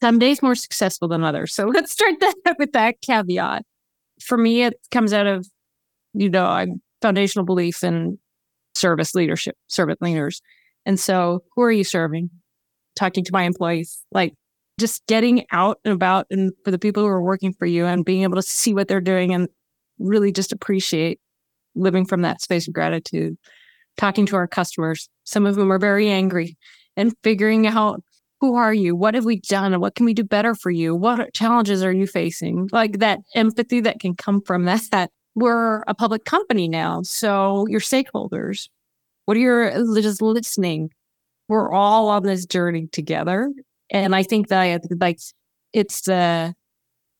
Some 0.00 0.18
days 0.18 0.42
more 0.42 0.54
successful 0.54 1.08
than 1.08 1.24
others. 1.24 1.54
So 1.54 1.66
let's 1.74 1.92
start 1.92 2.14
that 2.20 2.34
with 2.58 2.72
that 2.72 2.96
caveat. 3.02 3.64
For 4.22 4.36
me, 4.36 4.64
it 4.64 4.74
comes 4.90 5.12
out 5.12 5.26
of, 5.26 5.46
you 6.14 6.28
know, 6.28 6.44
a 6.44 6.66
foundational 7.00 7.44
belief 7.44 7.84
in 7.84 8.18
service 8.74 9.14
leadership, 9.14 9.56
servant 9.68 10.02
leaders. 10.02 10.40
And 10.86 10.98
so 10.98 11.44
who 11.54 11.62
are 11.62 11.72
you 11.72 11.84
serving? 11.84 12.30
Talking 12.96 13.24
to 13.24 13.32
my 13.32 13.44
employees, 13.44 14.02
like 14.10 14.34
just 14.80 15.06
getting 15.06 15.44
out 15.52 15.78
and 15.84 15.92
about 15.92 16.26
and 16.30 16.52
for 16.64 16.70
the 16.70 16.78
people 16.78 17.02
who 17.02 17.08
are 17.08 17.22
working 17.22 17.52
for 17.52 17.66
you 17.66 17.84
and 17.84 18.04
being 18.04 18.22
able 18.22 18.36
to 18.36 18.42
see 18.42 18.74
what 18.74 18.88
they're 18.88 19.00
doing 19.00 19.34
and 19.34 19.48
really 19.98 20.32
just 20.32 20.52
appreciate 20.52 21.20
living 21.74 22.04
from 22.04 22.22
that 22.22 22.40
space 22.40 22.66
of 22.66 22.74
gratitude. 22.74 23.36
Talking 23.96 24.26
to 24.26 24.36
our 24.36 24.46
customers, 24.46 25.08
some 25.24 25.46
of 25.46 25.56
them 25.56 25.72
are 25.72 25.78
very 25.78 26.08
angry 26.08 26.56
and 26.96 27.14
figuring 27.22 27.66
out 27.66 28.02
who 28.40 28.54
are 28.54 28.72
you? 28.72 28.94
What 28.94 29.14
have 29.14 29.24
we 29.24 29.40
done? 29.40 29.78
What 29.80 29.94
can 29.94 30.06
we 30.06 30.14
do 30.14 30.24
better 30.24 30.54
for 30.54 30.70
you? 30.70 30.94
What 30.94 31.34
challenges 31.34 31.82
are 31.82 31.92
you 31.92 32.06
facing? 32.06 32.68
Like 32.72 32.98
that 33.00 33.20
empathy 33.34 33.80
that 33.80 34.00
can 34.00 34.14
come 34.14 34.40
from 34.42 34.64
that, 34.64 34.82
that 34.92 35.10
we're 35.34 35.82
a 35.88 35.94
public 35.94 36.24
company 36.24 36.68
now. 36.68 37.02
So 37.02 37.66
your 37.68 37.80
stakeholders, 37.80 38.68
what 39.24 39.36
are 39.36 39.40
your 39.40 39.72
uh, 39.72 40.00
just 40.00 40.22
listening? 40.22 40.90
We're 41.48 41.72
all 41.72 42.08
on 42.08 42.22
this 42.24 42.46
journey 42.46 42.86
together. 42.88 43.50
And 43.90 44.14
I 44.14 44.22
think 44.22 44.48
that 44.48 44.82
uh, 44.84 44.94
like 45.00 45.18
it's 45.72 46.06
a 46.08 46.54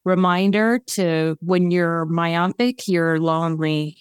reminder 0.04 0.78
to 0.86 1.36
when 1.40 1.70
you're 1.70 2.04
myopic, 2.06 2.86
you're 2.86 3.18
lonely. 3.18 3.98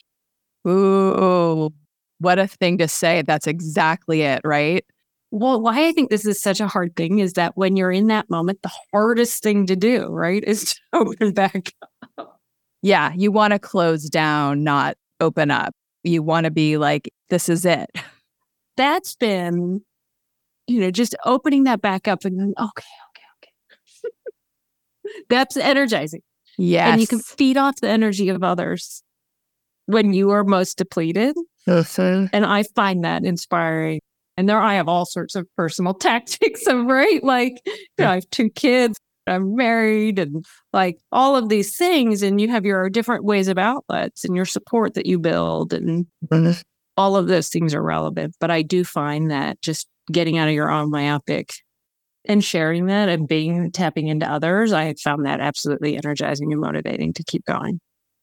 Ooh, 0.68 1.72
what 2.20 2.40
a 2.40 2.48
thing 2.48 2.78
to 2.80 2.88
say. 2.88 3.22
That's 3.22 3.48
exactly 3.48 4.22
it, 4.22 4.42
right? 4.44 4.86
Well, 5.32 5.62
why 5.62 5.88
I 5.88 5.92
think 5.92 6.10
this 6.10 6.26
is 6.26 6.42
such 6.42 6.62
a 6.62 6.68
hard 6.68 6.96
thing 6.96 7.20
is 7.20 7.34
that 7.34 7.58
when 7.58 7.76
you're 7.76 7.92
in 7.92 8.08
that 8.08 8.30
moment, 8.30 8.62
the 8.62 8.72
hardest 8.94 9.44
thing 9.44 9.66
to 9.66 9.76
do, 9.76 10.08
right, 10.08 10.44
is 10.44 10.74
to 10.74 10.80
open 10.94 11.32
back 11.34 11.74
up. 12.18 12.40
Yeah, 12.82 13.12
you 13.16 13.32
want 13.32 13.52
to 13.52 13.60
close 13.60 14.10
down, 14.10 14.64
not 14.64 14.96
open 15.20 15.52
up. 15.52 15.74
You 16.04 16.24
want 16.24 16.46
to 16.46 16.52
be 16.52 16.78
like, 16.78 17.10
this 17.30 17.50
is 17.50 17.66
it. 17.66 17.90
That's 18.78 19.16
been, 19.16 19.82
you 20.68 20.80
know, 20.80 20.92
just 20.92 21.16
opening 21.26 21.66
that 21.66 21.82
back 21.82 22.08
up 22.08 22.24
and 22.24 22.38
going, 22.38 22.54
okay, 22.58 22.88
okay, 23.10 23.52
okay. 24.06 24.14
That's 25.30 25.58
energizing. 25.58 26.22
Yes. 26.58 26.92
And 26.92 27.02
you 27.02 27.08
can 27.08 27.20
feed 27.20 27.58
off 27.58 27.82
the 27.82 27.90
energy 27.90 28.30
of 28.30 28.44
others 28.44 29.04
when 29.88 30.14
you 30.14 30.30
are 30.30 30.44
most 30.44 30.78
depleted. 30.78 31.36
Mhm. 31.68 32.30
And 32.32 32.46
I 32.46 32.64
find 32.76 33.04
that 33.04 33.26
inspiring. 33.26 34.00
And 34.38 34.48
there 34.48 34.60
I 34.60 34.76
have 34.76 34.88
all 34.88 35.06
sorts 35.06 35.36
of 35.36 35.48
personal 35.58 35.94
tactics 35.96 36.68
of 36.68 36.86
right. 36.86 37.24
Like, 37.24 37.60
you 37.66 37.74
know, 38.00 38.12
I 38.12 38.16
have 38.16 38.30
two 38.30 38.50
kids, 38.50 38.98
I'm 39.28 39.56
married 39.56 40.20
and 40.20 40.46
like 40.74 41.00
all 41.12 41.36
of 41.36 41.50
these 41.50 41.76
things. 41.76 42.22
And 42.22 42.40
you 42.40 42.48
have 42.50 42.66
your 42.66 42.90
different 42.90 43.26
ways 43.26 43.48
of 43.48 43.58
outlets 43.58 44.24
and 44.24 44.36
your 44.36 44.46
support 44.46 44.94
that 44.94 45.06
you 45.06 45.20
build. 45.20 45.74
And 45.74 46.06
mm-hmm. 46.26 46.60
all 46.96 47.16
of 47.16 47.28
those 47.28 47.50
things 47.50 47.74
are 47.74 47.84
relevant. 47.84 48.36
But 48.40 48.52
I 48.52 48.62
do 48.62 48.84
find 48.84 49.32
that 49.32 49.62
just 49.62 49.88
getting 50.12 50.38
out 50.38 50.48
of 50.48 50.54
your 50.54 50.72
own 50.72 50.90
myopic 50.90 51.54
and 52.26 52.44
sharing 52.44 52.88
that 52.88 53.10
and 53.10 53.28
being 53.28 53.72
tapping 53.72 54.08
into 54.08 54.30
others, 54.30 54.74
I 54.74 54.86
have 54.86 55.00
found 55.00 55.26
that 55.26 55.40
absolutely 55.40 55.98
energizing 55.98 56.52
and 56.52 56.62
motivating 56.62 57.14
to 57.14 57.24
keep 57.24 57.46
going. 57.46 57.80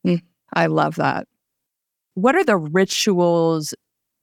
Mm, 0.07 0.22
I 0.53 0.66
love 0.66 0.96
that. 0.96 1.27
What 2.14 2.37
are 2.37 2.44
the 2.44 2.57
rituals 2.57 3.74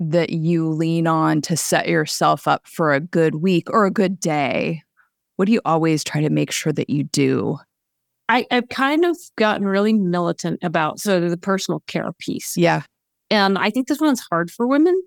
that 0.09 0.31
you 0.31 0.67
lean 0.67 1.05
on 1.05 1.41
to 1.41 1.55
set 1.55 1.87
yourself 1.87 2.47
up 2.47 2.67
for 2.67 2.93
a 2.93 2.99
good 2.99 3.35
week 3.35 3.69
or 3.69 3.85
a 3.85 3.91
good 3.91 4.19
day? 4.19 4.81
What 5.35 5.45
do 5.45 5.51
you 5.51 5.61
always 5.63 6.03
try 6.03 6.21
to 6.21 6.29
make 6.29 6.51
sure 6.51 6.73
that 6.73 6.89
you 6.89 7.03
do? 7.03 7.59
I, 8.27 8.45
I've 8.49 8.69
kind 8.69 9.05
of 9.05 9.17
gotten 9.37 9.67
really 9.67 9.93
militant 9.93 10.59
about 10.63 10.99
sort 10.99 11.23
of 11.23 11.29
the 11.29 11.37
personal 11.37 11.81
care 11.85 12.11
piece. 12.17 12.57
Yeah. 12.57 12.81
And 13.29 13.57
I 13.57 13.69
think 13.69 13.87
this 13.87 13.99
one's 13.99 14.21
hard 14.21 14.49
for 14.49 14.65
women. 14.65 14.99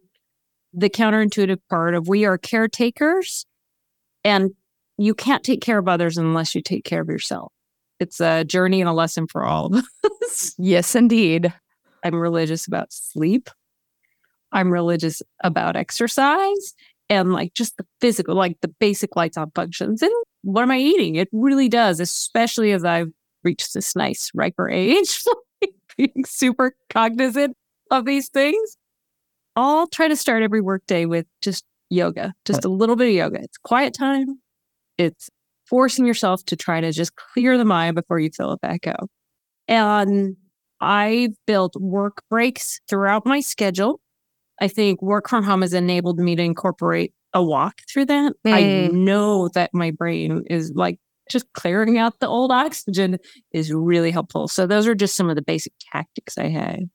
The 0.72 0.90
counterintuitive 0.90 1.60
part 1.68 1.94
of 1.94 2.08
we 2.08 2.24
are 2.24 2.38
caretakers 2.38 3.46
and 4.24 4.52
you 4.96 5.14
can't 5.14 5.42
take 5.42 5.60
care 5.60 5.78
of 5.78 5.88
others 5.88 6.16
unless 6.16 6.54
you 6.54 6.62
take 6.62 6.84
care 6.84 7.02
of 7.02 7.08
yourself. 7.08 7.52
It's 7.98 8.20
a 8.20 8.44
journey 8.44 8.80
and 8.80 8.88
a 8.88 8.92
lesson 8.92 9.26
for 9.26 9.44
all 9.44 9.66
of 9.66 9.84
us. 10.22 10.54
Yes, 10.58 10.94
indeed. 10.94 11.52
I'm 12.04 12.14
religious 12.14 12.66
about 12.66 12.92
sleep. 12.92 13.50
I'm 14.54 14.70
religious 14.72 15.20
about 15.42 15.76
exercise 15.76 16.74
and 17.10 17.32
like 17.32 17.54
just 17.54 17.76
the 17.76 17.84
physical, 18.00 18.34
like 18.34 18.60
the 18.62 18.68
basic 18.68 19.16
lights 19.16 19.36
on 19.36 19.50
functions. 19.54 20.00
And 20.00 20.12
what 20.42 20.62
am 20.62 20.70
I 20.70 20.78
eating? 20.78 21.16
It 21.16 21.28
really 21.32 21.68
does, 21.68 22.00
especially 22.00 22.72
as 22.72 22.84
I've 22.84 23.10
reached 23.42 23.74
this 23.74 23.94
nice 23.94 24.30
riper 24.34 24.70
age, 24.70 25.22
like 25.60 25.74
being 25.98 26.24
super 26.24 26.74
cognizant 26.88 27.56
of 27.90 28.06
these 28.06 28.28
things. 28.28 28.76
I'll 29.56 29.86
try 29.86 30.08
to 30.08 30.16
start 30.16 30.42
every 30.42 30.60
workday 30.60 31.04
with 31.04 31.26
just 31.42 31.64
yoga, 31.90 32.32
just 32.44 32.64
a 32.64 32.68
little 32.68 32.96
bit 32.96 33.08
of 33.08 33.14
yoga. 33.14 33.40
It's 33.42 33.58
quiet 33.58 33.92
time. 33.92 34.40
It's 34.98 35.28
forcing 35.66 36.06
yourself 36.06 36.44
to 36.46 36.56
try 36.56 36.80
to 36.80 36.92
just 36.92 37.16
clear 37.16 37.58
the 37.58 37.64
mind 37.64 37.96
before 37.96 38.18
you 38.18 38.30
fill 38.30 38.52
it 38.52 38.60
back 38.60 38.86
up. 38.86 39.10
And 39.68 40.36
I 40.80 41.30
built 41.46 41.76
work 41.76 42.22
breaks 42.30 42.80
throughout 42.88 43.26
my 43.26 43.40
schedule. 43.40 44.00
I 44.60 44.68
think 44.68 45.02
work 45.02 45.28
from 45.28 45.44
home 45.44 45.62
has 45.62 45.72
enabled 45.72 46.18
me 46.18 46.36
to 46.36 46.42
incorporate 46.42 47.12
a 47.32 47.42
walk 47.42 47.80
through 47.92 48.06
that. 48.06 48.34
I 48.46 48.62
Mm. 48.62 48.92
know 48.92 49.48
that 49.48 49.70
my 49.74 49.90
brain 49.90 50.44
is 50.48 50.72
like 50.74 50.98
just 51.30 51.52
clearing 51.54 51.98
out 51.98 52.20
the 52.20 52.28
old 52.28 52.52
oxygen 52.52 53.18
is 53.52 53.72
really 53.72 54.10
helpful. 54.10 54.46
So 54.46 54.66
those 54.66 54.86
are 54.86 54.94
just 54.94 55.16
some 55.16 55.30
of 55.30 55.36
the 55.36 55.42
basic 55.42 55.72
tactics 55.92 56.38
I 56.38 56.48
had. 56.48 56.90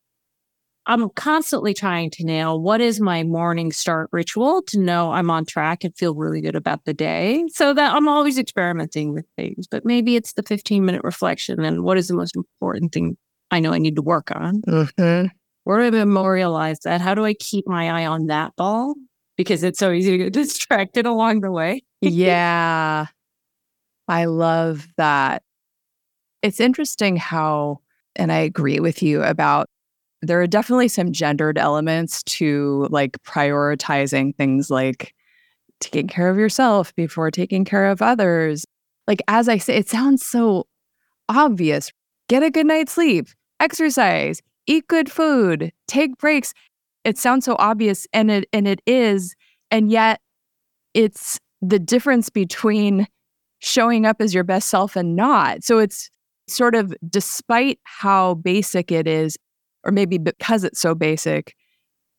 I'm 0.85 1.09
constantly 1.11 1.73
trying 1.73 2.09
to 2.11 2.23
nail 2.23 2.59
what 2.59 2.81
is 2.81 2.99
my 2.99 3.23
morning 3.23 3.71
start 3.71 4.09
ritual 4.11 4.63
to 4.63 4.79
know 4.79 5.11
I'm 5.11 5.29
on 5.29 5.45
track 5.45 5.83
and 5.83 5.95
feel 5.95 6.15
really 6.15 6.41
good 6.41 6.55
about 6.55 6.85
the 6.85 6.93
day. 6.95 7.45
So 7.49 7.73
that 7.73 7.93
I'm 7.93 8.07
always 8.07 8.39
experimenting 8.39 9.13
with 9.13 9.25
things, 9.35 9.67
but 9.67 9.85
maybe 9.85 10.15
it's 10.15 10.33
the 10.33 10.43
15 10.43 10.85
minute 10.85 11.03
reflection 11.03 11.59
and 11.63 11.83
what 11.83 11.97
is 11.97 12.07
the 12.07 12.15
most 12.15 12.35
important 12.35 12.91
thing 12.91 13.17
I 13.51 13.59
know 13.59 13.71
I 13.73 13.77
need 13.77 13.97
to 13.97 14.01
work 14.01 14.31
on. 14.33 14.61
Where 15.69 15.77
do 15.77 15.85
I 15.85 16.03
memorialize 16.03 16.79
that? 16.79 16.99
How 16.99 17.13
do 17.13 17.23
I 17.23 17.35
keep 17.35 17.67
my 17.67 17.91
eye 17.91 18.07
on 18.07 18.25
that 18.25 18.55
ball? 18.55 18.95
Because 19.37 19.61
it's 19.61 19.77
so 19.77 19.91
easy 19.91 20.09
to 20.09 20.17
get 20.17 20.33
distracted 20.33 21.05
along 21.05 21.41
the 21.41 21.51
way. 21.51 21.83
yeah. 22.01 23.05
I 24.07 24.25
love 24.25 24.87
that. 24.97 25.43
It's 26.41 26.59
interesting 26.59 27.17
how, 27.17 27.81
and 28.15 28.31
I 28.31 28.39
agree 28.39 28.79
with 28.79 29.03
you 29.03 29.21
about 29.21 29.67
there 30.23 30.41
are 30.41 30.47
definitely 30.47 30.87
some 30.87 31.11
gendered 31.13 31.59
elements 31.59 32.23
to 32.23 32.87
like 32.89 33.19
prioritizing 33.21 34.35
things 34.37 34.71
like 34.71 35.13
taking 35.79 36.07
care 36.07 36.31
of 36.31 36.37
yourself 36.39 36.95
before 36.95 37.29
taking 37.29 37.63
care 37.63 37.91
of 37.91 38.01
others. 38.01 38.65
Like, 39.05 39.21
as 39.27 39.47
I 39.47 39.59
say, 39.59 39.75
it 39.75 39.87
sounds 39.87 40.25
so 40.25 40.65
obvious. 41.29 41.91
Get 42.27 42.41
a 42.41 42.49
good 42.49 42.65
night's 42.65 42.93
sleep, 42.93 43.27
exercise, 43.59 44.41
eat 44.69 44.87
good 44.87 45.11
food, 45.11 45.73
take 45.87 46.17
breaks. 46.17 46.53
It 47.03 47.17
sounds 47.17 47.45
so 47.45 47.55
obvious 47.59 48.07
and 48.13 48.29
it 48.31 48.47
and 48.53 48.67
it 48.67 48.81
is. 48.85 49.35
And 49.71 49.91
yet 49.91 50.21
it's 50.93 51.39
the 51.61 51.79
difference 51.79 52.29
between 52.29 53.07
showing 53.59 54.05
up 54.05 54.21
as 54.21 54.33
your 54.33 54.43
best 54.43 54.69
self 54.69 54.95
and 54.95 55.15
not. 55.15 55.63
So 55.63 55.79
it's 55.79 56.09
sort 56.47 56.75
of 56.75 56.93
despite 57.09 57.79
how 57.83 58.35
basic 58.35 58.91
it 58.91 59.07
is, 59.07 59.37
or 59.83 59.91
maybe 59.91 60.17
because 60.17 60.63
it's 60.63 60.79
so 60.79 60.95
basic, 60.95 61.55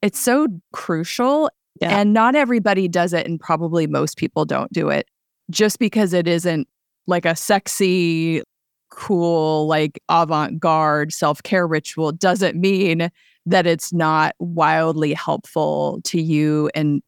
it's 0.02 0.18
so 0.20 0.48
crucial. 0.72 1.50
Yeah. 1.80 1.98
And 1.98 2.12
not 2.12 2.34
everybody 2.34 2.88
does 2.88 3.12
it, 3.14 3.26
and 3.26 3.40
probably 3.40 3.86
most 3.86 4.18
people 4.18 4.44
don't 4.44 4.70
do 4.72 4.90
it 4.90 5.08
just 5.50 5.78
because 5.78 6.12
it 6.12 6.28
isn't 6.28 6.68
like 7.06 7.24
a 7.24 7.34
sexy, 7.34 8.42
cool, 8.90 9.66
like 9.66 10.02
avant 10.08 10.60
garde 10.60 11.12
self 11.12 11.42
care 11.42 11.66
ritual 11.66 12.12
doesn't 12.12 12.56
mean 12.56 13.10
that 13.46 13.66
it's 13.66 13.92
not 13.92 14.34
wildly 14.38 15.14
helpful 15.14 16.00
to 16.04 16.20
you 16.20 16.70
and 16.74 17.02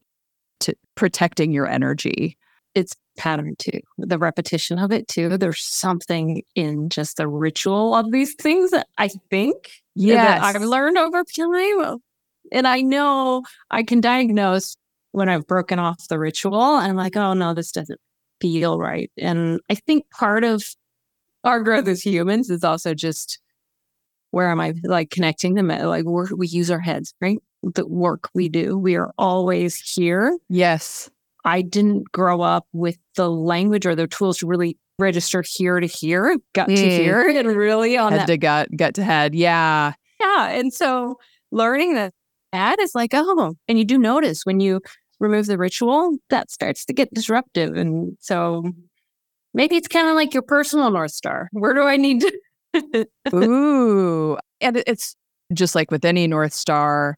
to 0.60 0.74
protecting 0.94 1.52
your 1.52 1.68
energy. 1.68 2.36
It's 2.74 2.94
pattern 3.18 3.54
too, 3.58 3.80
the 3.98 4.18
repetition 4.18 4.78
of 4.78 4.90
it 4.92 5.06
too. 5.08 5.36
There's 5.36 5.62
something 5.62 6.42
in 6.54 6.88
just 6.88 7.18
the 7.18 7.28
ritual 7.28 7.94
of 7.94 8.10
these 8.10 8.34
things 8.34 8.70
that 8.70 8.86
I 8.96 9.08
think 9.30 9.70
that 10.16 10.42
I've 10.42 10.62
learned 10.62 10.96
over 10.96 11.22
time. 11.24 11.98
And 12.50 12.66
I 12.66 12.80
know 12.80 13.42
I 13.70 13.82
can 13.82 14.00
diagnose 14.00 14.76
when 15.12 15.28
I've 15.28 15.46
broken 15.46 15.78
off 15.78 16.08
the 16.08 16.18
ritual 16.18 16.78
and 16.78 16.90
I'm 16.90 16.96
like, 16.96 17.16
oh 17.16 17.34
no, 17.34 17.52
this 17.54 17.70
doesn't 17.72 18.00
feel 18.40 18.78
right. 18.78 19.10
And 19.18 19.60
I 19.70 19.74
think 19.74 20.08
part 20.10 20.42
of 20.42 20.64
our 21.44 21.62
growth 21.62 21.88
as 21.88 22.04
humans 22.04 22.50
is 22.50 22.64
also 22.64 22.94
just 22.94 23.38
where 24.30 24.50
am 24.50 24.60
I 24.60 24.74
like 24.84 25.10
connecting 25.10 25.54
them? 25.54 25.68
Like 25.68 26.04
we're, 26.04 26.34
we 26.34 26.46
use 26.48 26.70
our 26.70 26.80
heads, 26.80 27.14
right? 27.20 27.38
The 27.62 27.86
work 27.86 28.30
we 28.34 28.48
do, 28.48 28.78
we 28.78 28.96
are 28.96 29.12
always 29.18 29.76
here. 29.76 30.36
Yes. 30.48 31.10
I 31.44 31.60
didn't 31.60 32.10
grow 32.12 32.40
up 32.40 32.66
with 32.72 32.96
the 33.16 33.30
language 33.30 33.84
or 33.84 33.94
the 33.94 34.06
tools 34.06 34.38
to 34.38 34.46
really 34.46 34.78
register 34.98 35.44
here 35.46 35.80
to 35.80 35.86
here, 35.86 36.36
gut 36.54 36.68
to 36.68 36.74
Mm. 36.74 36.90
here, 36.90 37.28
and 37.28 37.48
really 37.48 37.96
on 37.96 38.12
Head 38.12 38.20
that 38.22 38.26
to 38.28 38.38
gut, 38.38 38.68
gut 38.76 38.94
to 38.94 39.04
head. 39.04 39.34
Yeah. 39.34 39.92
yeah. 40.20 40.48
And 40.50 40.72
so 40.72 41.18
learning 41.50 41.94
that 41.94 42.14
that 42.52 42.78
is 42.80 42.94
like, 42.94 43.10
oh, 43.12 43.54
and 43.68 43.78
you 43.78 43.84
do 43.84 43.98
notice 43.98 44.44
when 44.44 44.60
you 44.60 44.80
remove 45.20 45.46
the 45.46 45.58
ritual, 45.58 46.16
that 46.30 46.50
starts 46.50 46.84
to 46.86 46.92
get 46.92 47.12
disruptive. 47.12 47.74
And 47.76 48.16
so 48.20 48.64
maybe 49.54 49.76
it's 49.76 49.88
kind 49.88 50.08
of 50.08 50.14
like 50.14 50.34
your 50.34 50.42
personal 50.42 50.90
North 50.90 51.12
Star. 51.12 51.48
Where 51.52 51.74
do 51.74 51.82
I 51.82 51.96
need 51.96 52.20
to? 52.74 53.06
Ooh. 53.34 54.38
And 54.60 54.82
it's 54.86 55.16
just 55.52 55.74
like 55.74 55.90
with 55.90 56.04
any 56.04 56.26
North 56.26 56.52
Star, 56.52 57.16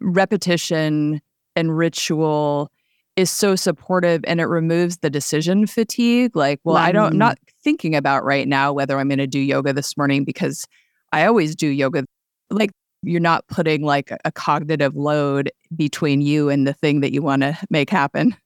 repetition 0.00 1.20
and 1.56 1.76
ritual 1.76 2.70
is 3.16 3.30
so 3.30 3.56
supportive 3.56 4.22
and 4.28 4.40
it 4.40 4.44
removes 4.44 4.98
the 4.98 5.10
decision 5.10 5.66
fatigue. 5.66 6.36
Like, 6.36 6.60
well, 6.62 6.76
I 6.76 6.92
don't, 6.92 7.14
Mm. 7.14 7.18
not 7.18 7.38
thinking 7.64 7.96
about 7.96 8.24
right 8.24 8.46
now 8.46 8.72
whether 8.72 8.98
I'm 8.98 9.08
going 9.08 9.18
to 9.18 9.26
do 9.26 9.40
yoga 9.40 9.72
this 9.72 9.96
morning 9.96 10.24
because 10.24 10.64
I 11.12 11.26
always 11.26 11.56
do 11.56 11.66
yoga. 11.66 12.04
Like, 12.50 12.70
you're 13.02 13.20
not 13.20 13.46
putting 13.48 13.82
like 13.82 14.12
a 14.24 14.30
cognitive 14.32 14.94
load 14.94 15.50
between 15.74 16.20
you 16.20 16.48
and 16.48 16.66
the 16.66 16.72
thing 16.72 17.00
that 17.00 17.12
you 17.12 17.22
want 17.22 17.42
to 17.42 17.56
make 17.70 17.90
happen. 17.90 18.36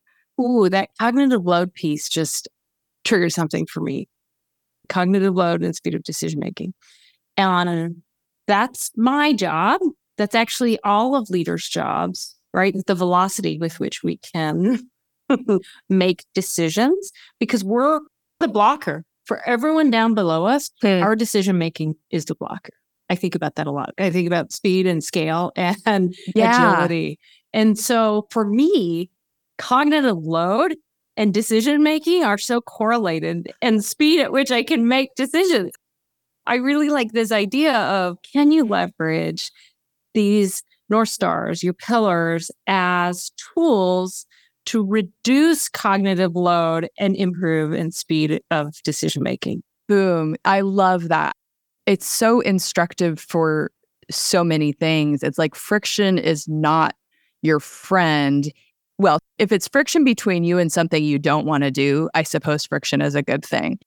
Ooh, 0.41 0.69
that 0.71 0.89
cognitive 0.99 1.45
load 1.45 1.73
piece 1.75 2.09
just 2.09 2.49
triggered 3.05 3.33
something 3.33 3.67
for 3.67 3.81
me. 3.81 4.09
Cognitive 4.89 5.35
load 5.35 5.63
and 5.63 5.75
speed 5.75 5.95
of 5.95 6.03
decision 6.03 6.41
making. 6.41 6.75
And 7.37 8.03
that's 8.47 8.91
my 8.97 9.33
job. 9.33 9.81
That's 10.19 10.35
actually 10.35 10.79
all 10.85 11.15
of 11.15 11.31
leaders' 11.31 11.69
jobs, 11.69 12.35
right? 12.53 12.75
The 12.87 12.95
velocity 12.95 13.59
with 13.59 13.81
which 13.81 14.03
we 14.03 14.19
can 14.19 14.79
make 15.89 16.25
decisions 16.35 17.13
because 17.39 17.65
we're 17.65 18.01
the 18.41 18.49
blocker 18.49 19.05
for 19.25 19.41
everyone 19.49 19.91
down 19.91 20.15
below 20.15 20.45
us. 20.47 20.71
Hmm. 20.83 21.03
Our 21.03 21.17
decision 21.17 21.57
making 21.59 21.95
is 22.11 22.27
the 22.27 22.35
blocker. 22.35 22.73
I 23.09 23.15
think 23.15 23.35
about 23.35 23.55
that 23.55 23.67
a 23.67 23.71
lot. 23.71 23.95
I 23.99 24.11
think 24.11 24.27
about 24.27 24.53
speed 24.53 24.87
and 24.87 25.03
scale 25.03 25.53
and 25.57 26.15
Yeah. 26.35 26.73
agility. 26.75 27.19
And 27.53 27.79
so 27.79 28.27
for 28.31 28.45
me, 28.47 29.11
cognitive 29.59 30.19
load 30.19 30.77
and 31.17 31.35
decision 31.35 31.83
making 31.83 32.25
are 32.25 32.39
so 32.39 32.61
correlated 32.61 33.53
and 33.61 33.85
speed 33.85 34.21
at 34.21 34.33
which 34.33 34.51
I 34.51 34.63
can 34.63 34.89
make 34.89 35.15
decisions. 35.15 35.73
I 36.47 36.57
really 36.57 36.89
like 36.89 37.13
this 37.13 37.31
idea 37.31 37.75
of 37.75 38.19
can 38.33 38.51
you 38.51 38.65
leverage 38.65 39.51
these 40.15 40.63
North 40.89 41.09
Stars, 41.09 41.63
your 41.63 41.75
pillars, 41.75 42.51
as 42.67 43.31
tools 43.55 44.27
to 44.67 44.85
reduce 44.85 45.69
cognitive 45.69 46.35
load 46.35 46.89
and 46.99 47.17
improve 47.17 47.73
in 47.73 47.91
speed 47.93 48.43
of 48.51 48.75
decision 48.83 49.23
making? 49.23 49.63
Boom. 49.89 50.37
I 50.45 50.61
love 50.61 51.09
that. 51.09 51.35
It's 51.87 52.07
so 52.07 52.41
instructive 52.41 53.19
for 53.21 53.71
so 54.11 54.45
many 54.45 54.73
things. 54.73 55.23
It's 55.23 55.39
like 55.39 55.55
friction 55.55 56.19
is 56.19 56.47
not 56.49 56.95
your 57.43 57.61
friend. 57.61 58.53
Well, 58.99 59.19
if 59.39 59.53
it's 59.53 59.69
friction 59.69 60.05
between 60.05 60.45
you 60.45 60.59
and 60.59 60.71
something 60.71 61.03
you 61.03 61.19
don't 61.19 61.47
want 61.47 61.65
to 61.65 61.71
do, 61.71 62.09
I 62.15 62.23
suppose 62.23 62.67
friction 62.67 63.01
is 63.01 63.15
a 63.15 63.23
good 63.23 63.45
thing. 63.45 63.79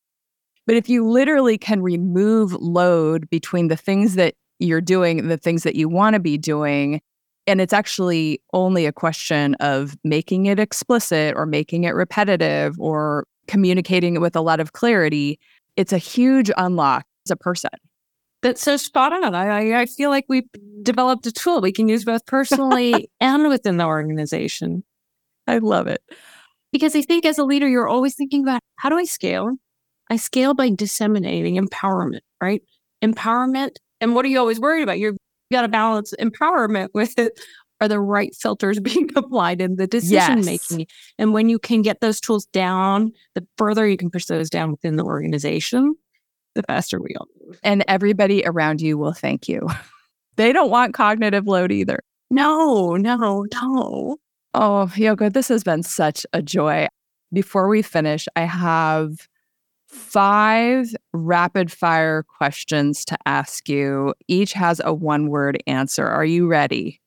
But 0.68 0.76
if 0.76 0.89
you 0.89 1.08
literally 1.08 1.58
can 1.58 1.82
remove 1.82 2.54
load 2.54 3.30
between 3.30 3.68
the 3.68 3.78
things 3.78 4.15
that 4.15 4.34
you're 4.60 4.82
doing 4.82 5.20
and 5.20 5.30
the 5.30 5.38
things 5.38 5.63
that 5.63 5.76
you 5.76 5.88
want 5.88 6.15
to 6.15 6.20
be 6.20 6.38
doing, 6.38 7.02
and 7.48 7.62
it's 7.62 7.74
actually 7.74 8.41
only 8.54 8.86
a 8.86 8.91
question 8.91 9.54
of 9.56 9.96
making 10.04 10.48
it 10.48 10.60
explicit 10.60 11.36
or 11.36 11.46
making 11.46 11.84
it 11.84 11.94
repetitive 11.94 12.76
or 12.80 13.26
communicating 13.48 14.15
it 14.15 14.20
with 14.20 14.36
a 14.36 14.41
lot 14.41 14.60
of 14.60 14.74
clarity, 14.74 15.39
it's 15.76 15.94
a 15.94 16.00
huge 16.00 16.50
unlock 16.58 17.06
as 17.28 17.32
a 17.32 17.36
person. 17.36 17.70
That's 18.41 18.62
so 18.62 18.78
spot 18.78 19.13
on. 19.13 19.36
I, 19.36 19.74
I, 19.74 19.82
I 19.82 19.86
feel 19.86 20.10
like 20.10 20.26
we've 20.28 20.50
developed 20.84 21.26
a 21.26 21.32
tool 21.32 21.62
we 21.62 21.72
can 21.72 21.88
use 21.88 22.06
both 22.06 22.26
personally 22.28 23.10
and 23.20 23.48
within 23.50 23.78
the 23.78 23.86
organization. 23.86 24.84
I 25.47 25.60
love 25.60 25.88
it. 25.88 26.01
Because 26.71 26.95
I 26.95 27.01
think 27.01 27.25
as 27.25 27.38
a 27.38 27.43
leader, 27.43 27.67
you're 27.67 27.88
always 27.88 28.15
thinking 28.15 28.43
about 28.43 28.60
how 28.77 28.89
do 28.89 28.97
I 28.97 29.05
scale? 29.05 29.55
I 30.10 30.17
scale 30.17 30.53
by 30.53 30.69
disseminating 30.69 31.55
empowerment, 31.55 32.19
right? 32.41 32.62
Empowerment. 33.03 33.77
And 34.01 34.13
what 34.13 34.25
are 34.25 34.27
you 34.27 34.39
always 34.39 34.60
worried 34.60 34.84
about? 34.84 34.99
You've 34.99 35.17
got 35.51 35.62
to 35.62 35.67
balance 35.67 36.13
empowerment 36.19 36.89
with 36.93 37.17
it. 37.17 37.39
Are 37.81 37.88
the 37.88 37.99
right 37.99 38.34
filters 38.36 38.79
being 38.81 39.10
applied 39.15 39.62
in 39.62 39.75
the 39.75 39.88
decision 39.88 40.38
Yes. 40.38 40.45
making? 40.45 40.88
And 41.17 41.34
when 41.34 41.49
you 41.49 41.60
can 41.60 41.81
get 41.81 42.01
those 42.01 42.19
tools 42.21 42.45
down, 42.47 43.12
the 43.36 43.45
further 43.58 43.88
you 43.88 43.97
can 43.97 44.10
push 44.10 44.25
those 44.25 44.49
down 44.49 44.71
within 44.71 44.95
the 44.95 45.03
organization, 45.03 45.95
the 46.55 46.63
faster 46.63 47.01
we 47.01 47.15
all 47.15 47.27
move. 47.45 47.60
And 47.63 47.84
everybody 47.88 48.43
around 48.45 48.81
you 48.81 48.97
will 48.97 49.13
thank 49.13 49.47
you. 49.47 49.67
they 50.36 50.53
don't 50.53 50.69
want 50.71 50.93
cognitive 50.93 51.47
load 51.47 51.71
either. 51.71 51.99
No, 52.29 52.95
no, 52.95 53.45
no. 53.53 54.17
Oh, 54.58 54.89
Yoko, 54.96 55.32
this 55.32 55.50
has 55.50 55.65
been 55.65 55.84
such 55.84 56.26
a 56.32 56.41
joy. 56.41 56.88
Before 57.34 57.68
we 57.68 57.82
finish, 57.82 58.26
I 58.38 58.46
have 58.46 59.28
five 59.86 60.96
rapid 61.12 61.70
fire 61.70 62.24
questions 62.24 63.04
to 63.06 63.18
ask 63.26 63.68
you. 63.68 64.13
Each 64.30 64.54
has 64.54 64.82
a 64.86 64.94
one 64.94 65.28
word 65.28 65.62
answer. 65.68 66.08
Are 66.08 66.24
you 66.24 66.48
ready? 66.48 67.02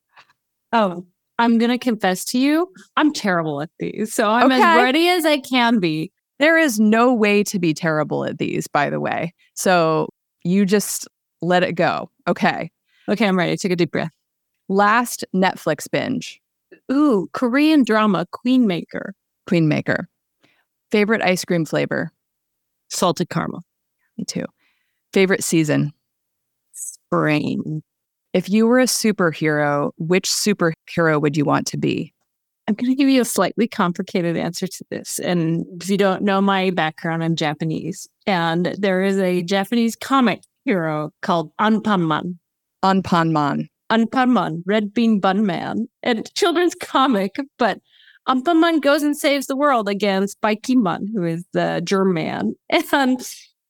Oh, 0.75 1.07
I'm 1.39 1.57
going 1.57 1.71
to 1.71 1.79
confess 1.79 2.23
to 2.27 2.39
you, 2.39 2.71
I'm 2.99 3.15
terrible 3.15 3.63
at 3.63 3.71
these. 3.79 4.13
So 4.13 4.29
I'm 4.29 4.53
as 4.53 4.61
ready 4.61 5.09
as 5.09 5.25
I 5.25 5.39
can 5.39 5.79
be. 5.79 6.13
There 6.39 6.59
is 6.59 6.79
no 6.79 7.15
way 7.15 7.43
to 7.45 7.59
be 7.59 7.73
terrible 7.73 8.27
at 8.27 8.37
these, 8.37 8.67
by 8.67 8.91
the 8.91 9.01
way. 9.01 9.33
So 9.55 10.11
you 10.45 10.67
just 10.67 11.09
let 11.41 11.63
it 11.63 11.73
go. 11.73 12.11
Okay. 12.29 12.71
Okay, 13.09 13.27
I'm 13.27 13.39
ready. 13.39 13.57
Take 13.57 13.73
a 13.73 13.77
deep 13.77 13.93
breath. 13.93 14.13
Last 14.69 15.25
Netflix 15.35 15.91
binge, 15.91 16.43
Ooh, 16.91 17.29
Korean 17.33 17.85
drama, 17.85 18.27
Queen 18.31 18.67
Maker, 18.67 19.15
Queen 19.47 19.69
Maker. 19.69 20.09
Favorite 20.91 21.23
ice 21.23 21.45
cream 21.45 21.65
flavor? 21.65 22.11
salted 22.91 23.29
caramel, 23.29 23.63
Me 24.17 24.25
too. 24.25 24.45
Favorite 25.13 25.45
season? 25.45 25.93
spring. 27.09 27.83
If 28.33 28.49
you 28.49 28.67
were 28.67 28.81
a 28.81 28.85
superhero, 28.85 29.93
which 29.99 30.29
superhero 30.29 31.21
would 31.21 31.37
you 31.37 31.45
want 31.45 31.67
to 31.69 31.77
be? 31.77 32.13
I'm 32.67 32.75
going 32.75 32.91
to 32.91 32.95
give 32.95 33.09
you 33.09 33.23
a 33.23 33.25
slightly 33.25 33.67
complicated 33.67 34.37
answer 34.37 34.67
to 34.67 34.85
this. 34.91 35.19
And 35.19 35.65
if 35.81 35.89
you 35.89 35.97
don't 35.97 36.23
know 36.23 36.43
my 36.43 36.69
background, 36.71 37.25
I'm 37.25 37.35
Japanese. 37.35 38.07
And 38.27 38.77
there 38.79 39.03
is 39.03 39.19
a 39.19 39.43
Japanese 39.43 39.97
comic 39.97 40.43
hero 40.67 41.11
called 41.23 41.51
Anpanman. 41.59 42.37
Anpanman. 42.85 43.69
Anpanman, 43.91 44.63
Red 44.67 44.93
Bean 44.93 45.21
Bun 45.21 45.47
Man. 45.47 45.89
A 46.03 46.23
children's 46.35 46.75
comic, 46.75 47.37
but 47.59 47.81
Anpanman 48.29 48.83
goes 48.83 49.03
and 49.03 49.17
saves 49.17 49.47
the 49.47 49.57
world 49.57 49.89
against 49.89 50.41
Baikinman, 50.43 51.07
who 51.15 51.25
is 51.25 51.45
the 51.53 51.81
germ 51.85 52.13
man. 52.15 52.55
And 52.93 53.27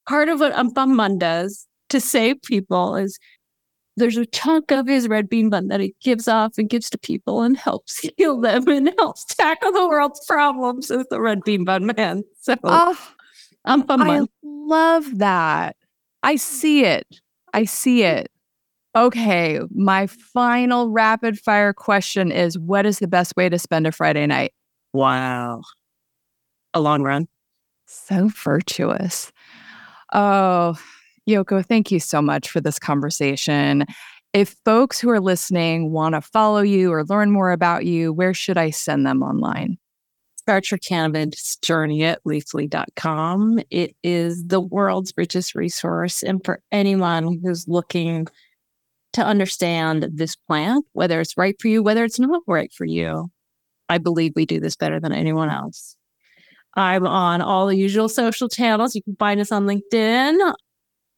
part 0.09 0.28
of 0.28 0.40
what 0.40 0.52
Anpanman 0.54 1.18
does 1.18 1.66
to 1.90 2.00
save 2.00 2.42
people 2.42 2.96
is 2.96 3.18
there's 3.96 4.16
a 4.16 4.26
chunk 4.26 4.70
of 4.70 4.87
his 4.87 5.09
red 5.09 5.28
bean 5.28 5.50
bun 5.50 5.68
that 5.68 5.81
he 5.81 5.94
gives 6.00 6.28
off 6.28 6.57
and 6.57 6.68
gives 6.68 6.88
to 6.90 6.98
people 6.98 7.42
and 7.42 7.57
helps 7.57 7.98
heal 8.16 8.40
them 8.40 8.66
and 8.68 8.92
helps 8.98 9.24
tackle 9.24 9.72
the 9.72 9.88
world's 9.88 10.24
problems 10.26 10.90
as 10.90 11.07
the 11.11 11.20
red 11.20 11.42
bean 11.44 11.64
bun 11.64 11.87
man. 11.96 12.22
So 12.40 12.57
Oh, 12.64 12.98
I 14.02 14.26
love 14.42 15.18
that. 15.18 15.76
I 16.22 16.37
see 16.37 16.85
it. 16.85 17.07
I 17.54 17.64
see 17.64 18.02
it. 18.02 18.31
Okay, 18.96 19.61
my 19.70 20.07
final 20.07 20.88
rapid 20.90 21.38
fire 21.38 21.72
question 21.72 22.33
is 22.33 22.59
what 22.59 22.87
is 22.87 22.98
the 22.98 23.07
best 23.07 23.37
way 23.37 23.48
to 23.48 23.59
spend 23.59 23.87
a 23.87 23.92
Friday 23.92 24.27
night? 24.27 24.53
Wow. 24.92 25.62
A 26.74 26.81
long 26.81 27.03
run. 27.03 27.29
So 27.87 28.29
virtuous. 28.29 29.33
Oh, 30.12 30.79
Yoko, 31.29 31.64
thank 31.64 31.90
you 31.90 32.01
so 32.01 32.22
much 32.22 32.48
for 32.48 32.61
this 32.61 32.79
conversation. 32.79 33.85
If 34.33 34.57
folks 34.64 34.98
who 34.98 35.11
are 35.11 35.20
listening 35.20 35.90
want 35.92 36.14
to 36.14 36.20
follow 36.20 36.61
you 36.61 36.92
or 36.92 37.05
learn 37.05 37.31
more 37.31 37.51
about 37.51 37.85
you, 37.87 38.12
where 38.12 38.35
should 38.35 38.59
I 38.59 38.70
send 38.70 39.07
them 39.07 39.22
online? 39.22 39.79
Start 40.37 40.70
your 40.70 40.79
cannabis 40.79 41.57
journey 41.57 42.05
at 42.05 42.24
leafly.com. 42.24 43.61
It 43.70 43.94
is 44.03 44.46
the 44.46 44.61
world's 44.61 45.12
richest 45.16 45.55
resource. 45.55 46.22
And 46.22 46.42
for 46.44 46.61
anyone 46.72 47.38
who's 47.42 47.68
looking 47.68 48.29
to 49.18 49.26
understand 49.26 50.09
this 50.12 50.37
plant, 50.37 50.85
whether 50.92 51.20
it's 51.20 51.37
right 51.37 51.57
for 51.61 51.68
you, 51.68 51.83
whether 51.83 52.04
it's 52.04 52.18
not 52.18 52.42
right 52.46 52.72
for 52.72 52.85
you, 52.85 53.31
I 53.88 53.98
believe 53.98 54.33
we 54.37 54.46
do 54.46 54.61
this 54.61 54.76
better 54.76 55.00
than 55.00 55.12
anyone 55.12 55.50
else. 55.50 55.96
I'm 56.74 57.07
on 57.07 57.40
all 57.40 57.66
the 57.66 57.76
usual 57.76 58.09
social 58.09 58.48
channels. 58.48 58.94
You 58.94 59.02
can 59.02 59.16
find 59.16 59.40
us 59.40 59.50
on 59.50 59.66
LinkedIn. 59.66 60.54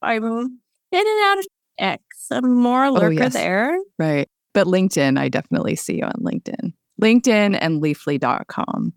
I'm 0.03 0.25
in 0.25 0.61
and 0.93 1.25
out 1.25 1.39
of 1.39 1.47
X. 1.79 2.03
I'm 2.31 2.55
more 2.55 2.85
a 2.85 2.91
lurker 2.91 3.13
yes. 3.13 3.33
there. 3.35 3.77
Right. 3.99 4.29
But 4.55 4.67
LinkedIn, 4.67 5.19
I 5.19 5.29
definitely 5.29 5.77
see 5.77 5.99
you 5.99 6.05
on 6.05 6.23
LinkedIn. 6.23 6.73
LinkedIn 7.01 7.59
and 7.61 7.83
leafly.com. 7.83 8.93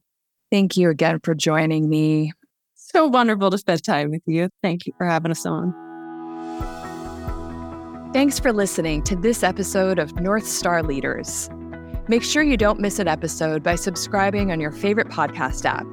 Thank 0.51 0.77
you 0.77 0.89
again 0.89 1.19
for 1.23 1.35
joining 1.35 1.89
me. 1.89 2.31
So 2.75 3.07
wonderful 3.07 3.49
to 3.51 3.57
spend 3.57 3.83
time 3.83 4.11
with 4.11 4.23
you. 4.25 4.49
Thank 4.61 4.85
you 4.85 4.93
for 4.97 5.05
having 5.05 5.31
us 5.31 5.45
on. 5.45 5.82
Thanks 8.13 8.39
for 8.39 8.53
listening 8.53 9.01
to 9.05 9.15
this 9.15 9.41
episode 9.41 9.97
of 9.97 10.19
North 10.19 10.45
Star 10.45 10.83
Leaders. 10.83 11.49
Make 12.07 12.21
sure 12.21 12.43
you 12.43 12.57
don't 12.57 12.79
miss 12.79 12.99
an 12.99 13.07
episode 13.07 13.63
by 13.63 13.73
subscribing 13.73 14.51
on 14.51 14.59
your 14.59 14.69
favorite 14.69 15.09
podcast 15.09 15.65
app. 15.65 15.87